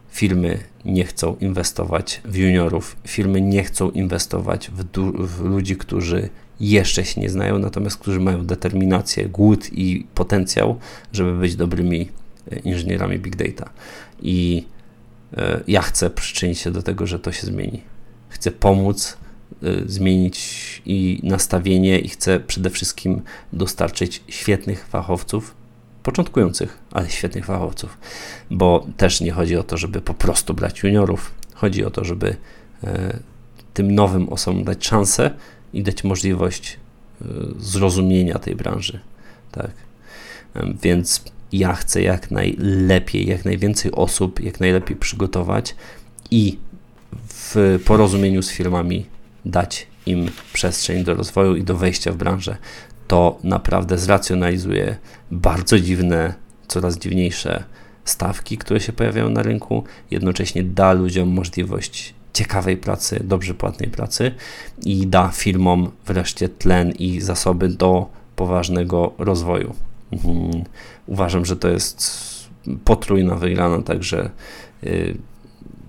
firmy 0.10 0.60
nie 0.86 1.04
chcą 1.04 1.36
inwestować 1.36 2.22
w 2.26 2.36
juniorów, 2.36 2.95
firmy 3.08 3.41
nie 3.41 3.64
chcą 3.64 3.91
inwestować 3.91 4.72
w, 4.72 4.84
w 5.28 5.41
ludzi, 5.41 5.76
którzy 5.76 6.30
jeszcze 6.60 7.06
się 7.06 7.22
nie 7.22 7.30
znają, 7.30 7.60
natomiast 7.60 7.97
którzy 7.97 8.20
mają 8.20 8.45
determinację, 8.45 9.30
głód 9.30 9.74
i 9.74 10.08
potencjał, 10.16 10.80
żeby 11.14 11.34
być 11.34 11.56
dobrymi 11.56 12.10
e, 12.51 12.60
inżynierami 12.60 13.20
big 13.20 13.36
data. 13.36 13.70
I 14.22 14.66
e, 15.38 15.62
ja 15.68 15.82
chcę 15.82 16.10
przyczynić 16.10 16.60
się 16.60 16.72
do 16.72 16.84
tego, 16.84 17.08
że 17.08 17.20
to 17.20 17.32
się 17.32 17.47
zmieni. 17.47 17.82
Chcę 18.30 18.51
pomóc 18.51 19.18
e, 19.64 19.68
zmienić 19.86 20.82
i 20.86 21.20
nastawienie 21.24 21.99
i 21.99 22.10
chcę 22.10 22.39
przede 22.39 22.70
wszystkim 22.70 23.22
dostarczyć 23.54 24.24
świetnych 24.28 24.88
fachowców, 24.88 25.56
początkujących, 26.04 26.78
ale 26.91 27.10
świetnych 27.10 27.45
fachowców, 27.45 27.97
bo 28.49 28.88
też 28.97 29.22
nie 29.22 29.32
chodzi 29.32 29.56
o 29.56 29.64
to, 29.64 29.78
żeby 29.78 30.01
po 30.01 30.14
prostu 30.14 30.54
brać 30.54 30.84
juniorów, 30.84 31.32
chodzi 31.54 31.86
o 31.86 31.89
to, 31.89 32.04
żeby 32.04 32.36
tym 33.74 33.95
nowym 33.95 34.30
osobom 34.30 34.64
dać 34.64 34.88
szansę 34.88 35.32
i 35.74 35.84
dać 35.84 36.04
możliwość 36.04 36.80
e, 37.22 37.26
zrozumienia 37.60 38.39
tej 38.39 38.56
branży. 38.56 38.99
Tak. 39.51 39.72
Więc 40.82 41.24
ja 41.51 41.74
chcę 41.74 42.01
jak 42.01 42.32
najlepiej, 42.32 43.28
jak 43.28 43.45
najwięcej 43.45 43.91
osób, 43.91 44.39
jak 44.39 44.60
najlepiej 44.60 44.97
przygotować 44.97 45.76
i 46.32 46.58
w 47.28 47.80
porozumieniu 47.86 48.41
z 48.41 48.49
firmami 48.49 49.06
dać 49.45 49.88
im 50.06 50.32
przestrzeń 50.54 51.04
do 51.04 51.14
rozwoju 51.14 51.56
i 51.56 51.64
do 51.64 51.78
wejścia 51.78 52.12
w 52.12 52.16
branżę. 52.16 52.58
To 53.08 53.39
naprawdę 53.43 53.97
zracjonalizuje 53.97 54.97
bardzo 55.32 55.80
dziwne, 55.80 56.34
coraz 56.68 56.97
dziwniejsze 56.97 57.64
stawki, 58.06 58.58
które 58.58 58.80
się 58.80 58.93
pojawiają 58.93 59.30
na 59.30 59.43
rynku, 59.43 59.84
jednocześnie 60.12 60.64
da 60.64 60.93
ludziom 60.93 61.30
możliwość 61.30 62.14
ciekawej 62.34 62.78
pracy, 62.78 63.20
dobrze 63.24 63.54
płatnej 63.54 63.89
pracy 63.89 64.32
i 64.86 65.08
da 65.08 65.28
firmom 65.28 65.91
wreszcie 66.06 66.49
tlen 66.49 66.91
i 66.91 67.22
zasoby 67.22 67.70
do 67.70 68.10
poważnego 68.36 69.14
rozwoju. 69.18 69.76
Mhm. 70.12 70.64
Uważam, 71.08 71.45
że 71.45 71.56
to 71.56 71.68
jest 71.68 72.24
potrójna 72.84 73.36
wygrana, 73.36 73.82
także 73.82 74.30
y, 74.84 75.18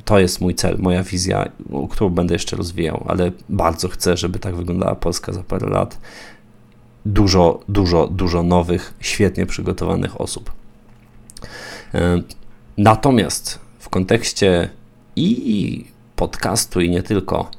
to 0.05 0.19
jest 0.19 0.41
mój 0.41 0.55
cel, 0.55 0.77
moja 0.79 1.03
wizja, 1.03 1.49
którą 1.91 2.11
będę 2.11 2.35
jeszcze 2.35 2.57
rozwijał, 2.57 3.05
ale 3.09 3.33
bardzo 3.49 3.89
chcę, 3.89 4.17
żeby 4.17 4.39
tak 4.39 4.57
wyglądała 4.57 4.95
Polska 4.95 5.33
za 5.33 5.43
parę 5.43 5.69
lat. 5.69 5.99
Dużo, 7.07 7.61
dużo, 7.69 8.07
dużo 8.07 8.43
nowych, 8.43 8.95
świetnie 9.01 9.47
przygotowanych 9.47 10.21
osób. 10.21 10.53
Y, 11.95 11.99
natomiast 12.79 13.59
w 13.79 13.89
kontekście 13.89 14.71
i 15.17 15.85
podcastu 16.17 16.81
i 16.81 16.91
nie 16.91 17.03
tylko. 17.03 17.51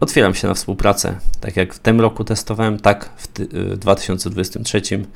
Otwieram 0.00 0.34
się 0.34 0.48
na 0.48 0.54
współpracę. 0.54 1.18
Tak 1.40 1.56
jak 1.56 1.74
w 1.74 1.78
tym 1.78 2.00
roku 2.00 2.24
testowałem, 2.24 2.78
tak 2.78 3.10
w 3.16 3.28
2023 3.76 4.78
y, 4.78 5.06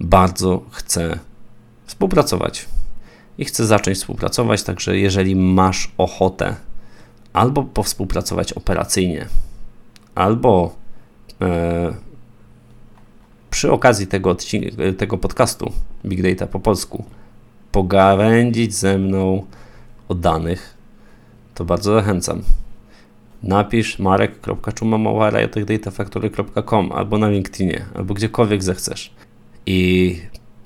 bardzo 0.00 0.62
chcę 0.70 1.18
współpracować. 1.86 2.68
I 3.38 3.44
chcę 3.44 3.66
zacząć 3.66 3.98
współpracować, 3.98 4.62
także 4.62 4.98
jeżeli 4.98 5.36
masz 5.36 5.92
ochotę 5.98 6.56
albo 7.32 7.62
powspółpracować 7.62 8.52
operacyjnie, 8.52 9.26
albo 10.14 10.74
e, 11.40 11.94
przy 13.60 13.72
okazji 13.72 14.06
tego, 14.06 14.36
tego 14.98 15.18
podcastu 15.18 15.72
Big 16.04 16.22
Data 16.22 16.46
po 16.46 16.60
polsku 16.60 17.04
pogawędzić 17.72 18.74
ze 18.74 18.98
mną 18.98 19.46
o 20.08 20.14
danych, 20.14 20.74
to 21.54 21.64
bardzo 21.64 21.94
zachęcam. 21.94 22.42
Napisz 23.42 23.98
marek.czumamałara.datafactory.com 23.98 26.92
albo 26.92 27.18
na 27.18 27.28
LinkedInie, 27.28 27.84
albo 27.94 28.14
gdziekolwiek 28.14 28.62
zechcesz. 28.62 29.14
I 29.66 30.18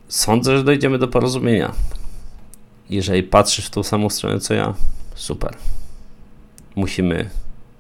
sądzę, 0.09 0.57
że 0.57 0.65
dojdziemy 0.65 0.99
do 0.99 1.09
porozumienia. 1.09 1.73
Jeżeli 2.91 3.23
patrzysz 3.23 3.67
w 3.67 3.71
tą 3.71 3.83
samą 3.83 4.11
stronę 4.11 4.41
co 4.41 4.55
ja, 4.55 4.75
super. 5.15 5.57
Musimy 6.77 7.31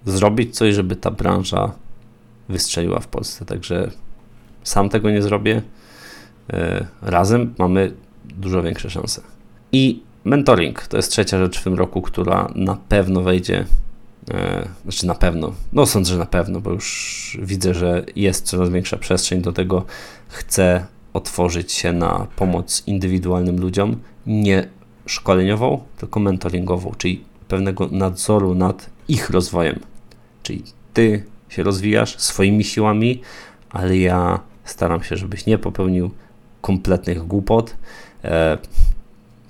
zrobić 0.06 0.56
coś, 0.56 0.74
żeby 0.74 0.96
ta 0.96 1.10
branża 1.10 1.72
wystrzeliła 2.48 3.00
w 3.00 3.06
Polsce. 3.06 3.44
Także 3.44 3.90
sam 4.64 4.88
tego 4.88 5.10
nie 5.10 5.22
zrobię. 5.22 5.62
E, 6.52 6.86
razem 7.02 7.54
mamy 7.58 7.92
dużo 8.24 8.62
większe 8.62 8.90
szanse. 8.90 9.22
I 9.72 10.02
mentoring 10.24 10.86
to 10.86 10.96
jest 10.96 11.10
trzecia 11.10 11.38
rzecz 11.38 11.58
w 11.58 11.64
tym 11.64 11.74
roku, 11.74 12.02
która 12.02 12.48
na 12.54 12.78
pewno 12.88 13.20
wejdzie. 13.20 13.64
E, 14.30 14.68
znaczy 14.82 15.06
na 15.06 15.14
pewno, 15.14 15.52
no 15.72 15.86
sądzę, 15.86 16.12
że 16.12 16.18
na 16.18 16.26
pewno, 16.26 16.60
bo 16.60 16.70
już 16.70 17.38
widzę, 17.42 17.74
że 17.74 18.04
jest 18.16 18.46
coraz 18.46 18.70
większa 18.70 18.96
przestrzeń 18.96 19.42
do 19.42 19.52
tego. 19.52 19.84
Chcę 20.28 20.86
otworzyć 21.12 21.72
się 21.72 21.92
na 21.92 22.26
pomoc 22.36 22.82
indywidualnym 22.86 23.60
ludziom, 23.60 23.96
nie 24.26 24.68
szkoleniową, 25.06 25.80
tylko 25.98 26.20
mentoringową, 26.20 26.92
czyli 26.98 27.24
pewnego 27.48 27.88
nadzoru 27.92 28.54
nad 28.54 28.90
ich 29.08 29.30
rozwojem. 29.30 29.80
Czyli 30.42 30.62
ty 30.94 31.24
się 31.48 31.62
rozwijasz 31.62 32.18
swoimi 32.18 32.64
siłami, 32.64 33.20
ale 33.70 33.96
ja 33.96 34.40
staram 34.64 35.02
się, 35.02 35.16
żebyś 35.16 35.46
nie 35.46 35.58
popełnił 35.58 36.10
kompletnych 36.60 37.26
głupot. 37.26 37.76
E, 38.24 38.58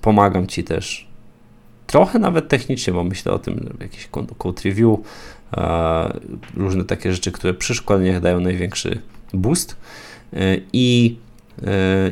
pomagam 0.00 0.46
ci 0.46 0.64
też 0.64 1.08
trochę 1.86 2.18
nawet 2.18 2.48
technicznie, 2.48 2.92
bo 2.92 3.04
myślę 3.04 3.32
o 3.32 3.38
tym, 3.38 3.76
jakiś 3.80 4.08
code 4.38 4.62
review, 4.64 4.98
e, 5.56 6.18
różne 6.56 6.84
takie 6.84 7.12
rzeczy, 7.12 7.32
które 7.32 7.54
przy 7.54 7.74
szkoleniach 7.74 8.20
dają 8.20 8.40
największy 8.40 9.00
boost. 9.32 9.76
E, 10.32 10.56
I 10.72 11.16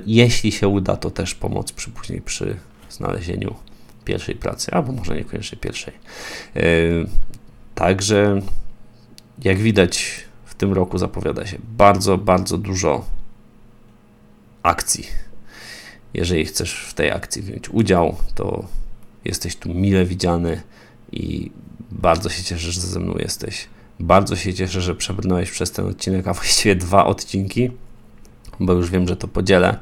jeśli 0.06 0.52
się 0.52 0.68
uda, 0.68 0.96
to 0.96 1.10
też 1.10 1.34
pomoc 1.34 1.72
przy 1.72 1.90
później 1.90 2.20
przy 2.20 2.56
znalezieniu 2.90 3.54
pierwszej 4.04 4.34
pracy, 4.34 4.72
albo 4.72 4.92
może 4.92 5.16
niekoniecznie 5.16 5.58
pierwszej. 5.58 5.94
Także 7.74 8.40
jak 9.44 9.58
widać, 9.58 10.24
tym 10.62 10.72
roku 10.72 10.98
zapowiada 10.98 11.46
się 11.46 11.58
bardzo, 11.78 12.18
bardzo 12.18 12.58
dużo 12.58 13.04
akcji. 14.62 15.06
Jeżeli 16.14 16.44
chcesz 16.44 16.84
w 16.88 16.94
tej 16.94 17.10
akcji 17.10 17.42
wziąć 17.42 17.70
udział, 17.70 18.16
to 18.34 18.64
jesteś 19.24 19.56
tu 19.56 19.74
mile 19.74 20.04
widziany 20.04 20.62
i 21.12 21.50
bardzo 21.90 22.28
się 22.28 22.42
cieszę, 22.42 22.72
że 22.72 22.80
ze 22.80 23.00
mną 23.00 23.14
jesteś. 23.18 23.68
Bardzo 24.00 24.36
się 24.36 24.54
cieszę, 24.54 24.80
że 24.80 24.94
przebrnąłeś 24.94 25.50
przez 25.50 25.72
ten 25.72 25.86
odcinek, 25.86 26.28
a 26.28 26.32
właściwie 26.32 26.76
dwa 26.76 27.06
odcinki, 27.06 27.70
bo 28.60 28.72
już 28.72 28.90
wiem, 28.90 29.08
że 29.08 29.16
to 29.16 29.28
podzielę. 29.28 29.78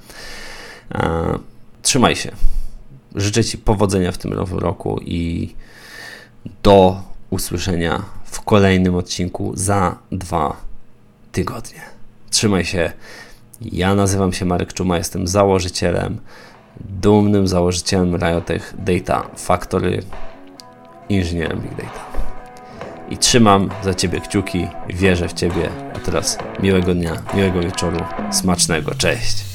E, 0.95 1.39
trzymaj 1.83 2.17
się. 2.17 2.33
Życzę 3.15 3.45
Ci 3.45 3.59
powodzenia 3.59 4.13
w 4.13 4.19
tym 4.19 4.35
nowym 4.35 4.59
roku 4.59 5.01
i 5.05 5.55
do 6.63 7.03
usłyszenia 7.31 8.03
w 8.25 8.41
kolejnym 8.41 8.95
odcinku 8.95 9.53
za 9.55 9.99
dwa 10.13 10.70
tygodnie. 11.33 11.81
Trzymaj 12.31 12.65
się. 12.65 12.93
Ja 13.61 13.95
nazywam 13.95 14.33
się 14.33 14.45
Marek 14.45 14.73
Czuma, 14.73 14.97
jestem 14.97 15.27
założycielem, 15.27 16.21
dumnym 16.81 17.49
założycielem 17.49 18.17
Riotech 18.17 18.75
Data 18.79 19.31
Factory, 19.37 20.03
inżynierem 21.09 21.61
Big 21.61 21.71
Data. 21.71 22.11
I 23.11 23.19
trzymam 23.19 23.71
za 23.85 23.95
Ciebie 23.95 24.21
kciuki, 24.21 24.69
wierzę 24.89 25.29
w 25.29 25.33
Ciebie. 25.33 25.71
A 25.97 25.99
teraz 25.99 26.39
miłego 26.63 26.95
dnia, 26.95 27.23
miłego 27.35 27.61
wieczoru, 27.61 28.01
smacznego, 28.31 28.95
cześć! 28.95 29.50